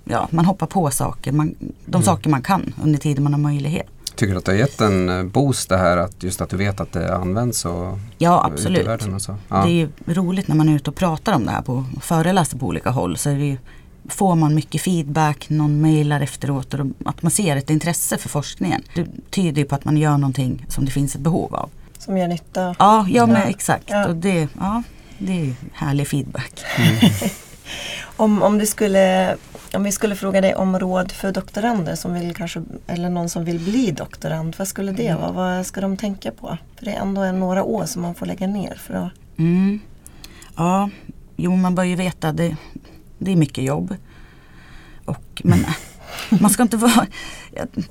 ja 0.04 0.28
man 0.30 0.44
hoppar 0.44 0.66
på 0.66 0.90
saker, 0.90 1.32
man, 1.32 1.54
de 1.86 1.94
mm. 1.94 2.02
saker 2.02 2.30
man 2.30 2.42
kan 2.42 2.74
under 2.82 2.98
tiden 2.98 3.24
man 3.24 3.32
har 3.32 3.40
möjlighet. 3.40 3.90
Tycker 4.14 4.32
du 4.32 4.38
att 4.38 4.44
det 4.44 4.52
har 4.52 4.58
gett 4.58 4.80
en 4.80 5.08
eh, 5.08 5.22
boost 5.22 5.68
det 5.68 5.76
här 5.76 5.96
att 5.96 6.22
just 6.22 6.40
att 6.40 6.50
du 6.50 6.56
vet 6.56 6.80
att 6.80 6.92
det 6.92 7.16
används 7.16 7.64
och 7.64 7.98
Ja 8.18 8.44
absolut. 8.52 9.02
Och 9.14 9.22
så? 9.22 9.36
Ja. 9.48 9.64
Det 9.66 9.82
är 9.82 10.14
roligt 10.14 10.48
när 10.48 10.56
man 10.56 10.68
är 10.68 10.74
ute 10.74 10.90
och 10.90 10.96
pratar 10.96 11.32
om 11.32 11.44
det 11.44 11.50
här 11.50 11.62
på 11.62 11.84
föreläser 12.00 12.58
på 12.58 12.66
olika 12.66 12.90
håll 12.90 13.16
så 13.16 13.30
är 13.30 13.38
det 13.38 13.58
får 14.08 14.34
man 14.34 14.54
mycket 14.54 14.80
feedback, 14.80 15.50
någon 15.50 15.80
mejlar 15.80 16.20
efteråt 16.20 16.74
och 16.74 16.86
att 17.04 17.22
man 17.22 17.30
ser 17.30 17.56
ett 17.56 17.70
intresse 17.70 18.18
för 18.18 18.28
forskningen. 18.28 18.82
Det 18.94 19.06
tyder 19.30 19.62
ju 19.62 19.68
på 19.68 19.74
att 19.74 19.84
man 19.84 19.96
gör 19.96 20.18
någonting 20.18 20.66
som 20.68 20.84
det 20.84 20.90
finns 20.90 21.14
ett 21.14 21.20
behov 21.20 21.54
av. 21.54 21.70
Som 21.98 22.18
gör 22.18 22.28
nytta. 22.28 22.74
Ja, 22.78 23.06
ja 23.08 23.26
men 23.26 23.48
exakt. 23.48 23.84
Ja. 23.86 24.06
Och 24.06 24.16
det, 24.16 24.48
ja, 24.60 24.82
det 25.18 25.40
är 25.40 25.54
härlig 25.72 26.08
feedback. 26.08 26.64
Mm. 26.76 26.96
om, 28.16 28.42
om, 28.42 28.58
du 28.58 28.66
skulle, 28.66 29.36
om 29.74 29.84
vi 29.84 29.92
skulle 29.92 30.16
fråga 30.16 30.40
dig 30.40 30.54
om 30.54 30.78
råd 30.78 31.12
för 31.12 31.32
doktorander 31.32 31.94
som 31.94 32.14
vill 32.14 32.34
kanske, 32.34 32.62
eller 32.86 33.10
någon 33.10 33.28
som 33.28 33.44
vill 33.44 33.60
bli 33.60 33.90
doktorand, 33.90 34.54
vad 34.58 34.68
skulle 34.68 34.92
det 34.92 35.08
mm. 35.08 35.20
vara? 35.20 35.32
Vad 35.32 35.66
ska 35.66 35.80
de 35.80 35.96
tänka 35.96 36.30
på? 36.30 36.58
För 36.76 36.84
det 36.84 36.90
är 36.90 37.00
ändå 37.00 37.32
några 37.32 37.62
år 37.62 37.86
som 37.86 38.02
man 38.02 38.14
får 38.14 38.26
lägga 38.26 38.46
ner 38.46 38.74
för 38.74 38.94
att... 38.94 39.38
Mm. 39.38 39.80
Ja, 40.56 40.90
jo 41.36 41.56
man 41.56 41.74
bör 41.74 41.84
ju 41.84 41.96
veta 41.96 42.32
det 42.32 42.56
det 43.18 43.32
är 43.32 43.36
mycket 43.36 43.64
jobb. 43.64 43.96
Och, 45.04 45.42
men 45.44 45.64
man 46.28 46.50
ska 46.50 46.62
inte 46.62 46.76
vara, 46.76 47.06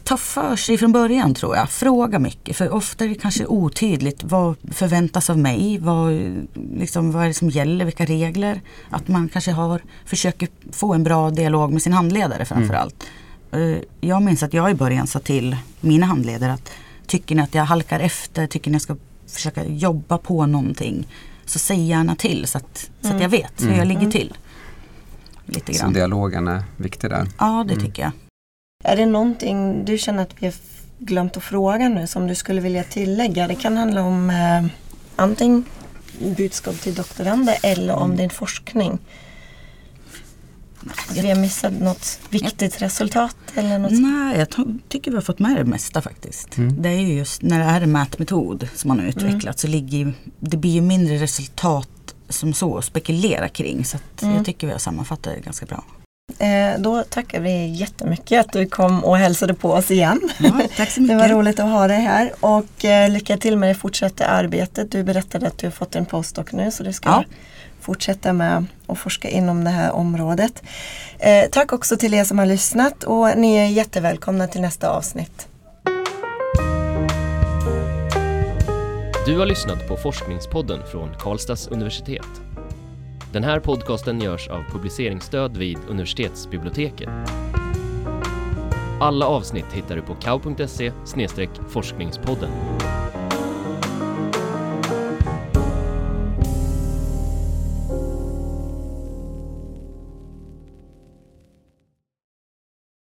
ta 0.04 0.18
för 0.18 0.56
sig 0.56 0.78
från 0.78 0.92
början 0.92 1.34
tror 1.34 1.56
jag. 1.56 1.70
Fråga 1.70 2.20
mycket 2.20 2.58
för 2.58 2.74
ofta 2.74 3.06
är 3.06 3.10
det 3.10 3.16
kanske 3.16 3.46
otydligt 3.46 4.24
vad 4.24 4.56
förväntas 4.72 5.30
av 5.30 5.38
mig. 5.38 5.78
Vad, 5.78 6.34
liksom, 6.74 7.12
vad 7.12 7.24
är 7.24 7.28
det 7.28 7.34
som 7.34 7.50
gäller, 7.50 7.86
vilka 7.86 8.06
regler. 8.06 8.62
Att 8.90 9.08
man 9.08 9.30
kanske 9.30 9.52
har, 9.52 9.82
försöker 10.06 10.48
få 10.72 10.94
en 10.94 11.04
bra 11.04 11.30
dialog 11.30 11.72
med 11.72 11.82
sin 11.82 11.94
handledare 11.94 12.46
framförallt. 12.46 13.04
Mm. 13.52 13.80
Jag 14.02 14.22
minns 14.22 14.44
att 14.44 14.54
jag 14.54 14.72
i 14.72 14.74
början 14.74 15.08
sa 15.08 15.20
till 15.20 15.58
mina 15.82 16.06
handledare 16.06 16.54
att 16.54 16.72
tycker 17.08 17.36
ni 17.36 17.42
att 17.42 17.56
jag 17.56 17.64
halkar 17.64 18.00
efter, 18.00 18.48
tycker 18.48 18.72
ni 18.72 18.78
att 18.78 18.90
jag 18.90 18.98
ska 18.98 19.06
försöka 19.28 19.66
jobba 19.66 20.18
på 20.18 20.46
någonting. 20.46 21.08
Så 21.46 21.60
säg 21.60 21.88
gärna 21.88 22.16
till 22.16 22.48
så 22.48 22.58
att, 22.58 22.90
så 23.02 23.08
att 23.08 23.14
jag 23.14 23.22
mm. 23.22 23.32
vet 23.32 23.62
hur 23.62 23.68
jag 23.68 23.86
mm. 23.86 23.88
ligger 23.88 24.12
till. 24.12 24.34
Lite 25.46 25.72
grann. 25.72 25.90
Så 25.90 25.94
dialogen 25.94 26.48
är 26.48 26.64
viktig 26.78 27.10
där? 27.10 27.28
Ja, 27.40 27.66
det 27.68 27.74
mm. 27.74 27.86
tycker 27.86 28.04
jag. 28.04 28.12
Är 28.84 28.98
det 28.98 29.06
någonting 29.06 29.86
du 29.86 29.98
känner 29.98 30.24
att 30.24 30.36
vi 30.40 30.46
har 30.46 30.54
glömt 31.00 31.38
att 31.38 31.44
fråga 31.44 31.90
nu 31.90 32.08
som 32.08 32.28
du 32.28 32.36
skulle 32.36 32.62
vilja 32.62 32.84
tillägga? 32.84 33.48
Det 33.48 33.56
kan 33.56 33.78
handla 33.78 34.02
om 34.02 34.30
eh, 34.30 34.66
antingen 35.16 35.66
budskap 36.38 36.76
till 36.76 36.96
doktorander 36.96 37.56
eller 37.64 37.96
om 37.96 38.06
mm. 38.06 38.18
din 38.18 38.30
forskning. 38.30 39.00
Att 41.10 41.18
vi 41.18 41.30
har 41.30 41.36
missat 41.36 41.74
något 41.74 42.20
viktigt 42.30 42.82
resultat? 42.82 43.38
Eller 43.56 43.80
något? 43.80 43.92
Nej, 43.92 44.38
jag 44.38 44.48
tycker 44.90 45.12
vi 45.12 45.18
har 45.18 45.22
fått 45.22 45.40
med 45.40 45.56
det 45.56 45.66
mesta 45.66 46.02
faktiskt. 46.02 46.58
Mm. 46.58 46.82
Det 46.82 46.90
är 46.90 47.00
ju 47.00 47.14
just 47.14 47.42
när 47.42 47.60
det 47.60 47.66
är 47.66 47.82
en 47.82 47.92
mätmetod 47.92 48.70
som 48.76 48.88
man 48.88 49.00
har 49.00 49.06
utvecklat 49.06 49.44
mm. 49.44 49.54
så 49.54 49.68
ligger 49.68 50.14
det 50.40 50.58
blir 50.58 50.72
ju 50.72 50.82
mindre 50.82 51.18
resultat 51.18 51.90
som 52.34 52.54
så 52.54 52.82
spekulera 52.82 53.50
kring. 53.50 53.86
Så 53.86 53.98
mm. 54.22 54.36
jag 54.36 54.46
tycker 54.46 54.68
vi 54.68 54.74
har 54.74 54.80
sammanfattat 54.80 55.34
det 55.36 55.40
ganska 55.40 55.66
bra. 55.66 55.84
Eh, 56.40 56.80
då 56.80 57.04
tackar 57.04 57.40
vi 57.40 57.66
jättemycket 57.66 58.40
att 58.40 58.54
du 58.54 58.66
kom 58.66 59.04
och 59.04 59.18
hälsade 59.18 59.54
på 59.54 59.72
oss 59.72 59.92
igen. 59.92 60.22
Ja, 60.40 60.62
tack 60.78 60.92
så 60.92 61.02
mycket. 61.02 61.18
Det 61.18 61.28
var 61.28 61.30
roligt 61.30 61.60
att 61.60 61.70
ha 61.70 61.88
dig 61.88 62.00
här 62.00 62.32
och 62.40 62.86
eh, 62.86 63.10
lycka 63.10 63.38
till 63.38 63.58
med 63.58 63.70
det 63.70 63.76
fortsatta 63.76 64.26
arbetet. 64.26 64.92
Du 64.92 65.04
berättade 65.04 65.48
att 65.48 65.58
du 65.58 65.68
har 65.68 65.72
fått 65.72 65.96
en 65.96 66.06
postdoc 66.06 66.52
nu 66.52 66.72
så 66.72 66.84
du 66.84 66.94
ska 66.94 67.10
ja. 67.10 67.24
fortsätta 67.82 68.34
med 68.34 68.66
att 68.88 69.00
forska 69.00 69.30
inom 69.30 69.64
det 69.64 69.70
här 69.70 69.92
området. 69.92 70.64
Eh, 71.20 71.50
tack 71.52 71.74
också 71.74 71.98
till 71.98 72.14
er 72.14 72.24
som 72.24 72.40
har 72.40 72.46
lyssnat 72.46 73.04
och 73.04 73.38
ni 73.38 73.56
är 73.56 73.68
jättevälkomna 73.68 74.48
till 74.48 74.62
nästa 74.62 74.90
avsnitt. 74.90 75.48
Du 79.26 79.38
har 79.38 79.46
lyssnat 79.46 79.88
på 79.88 79.98
Forskningspodden 79.98 80.80
från 80.92 81.10
Karlstads 81.20 81.68
universitet. 81.68 82.42
Den 83.32 83.44
här 83.44 83.60
podcasten 83.60 84.22
görs 84.22 84.48
av 84.48 84.64
publiceringsstöd 84.72 85.58
vid 85.58 85.78
universitetsbiblioteket. 85.90 87.10
Alla 89.00 89.26
avsnitt 89.26 89.74
hittar 89.74 89.96
du 89.96 90.02
på 90.02 90.16
kau.se 90.16 90.92
forskningspodden. 91.70 92.50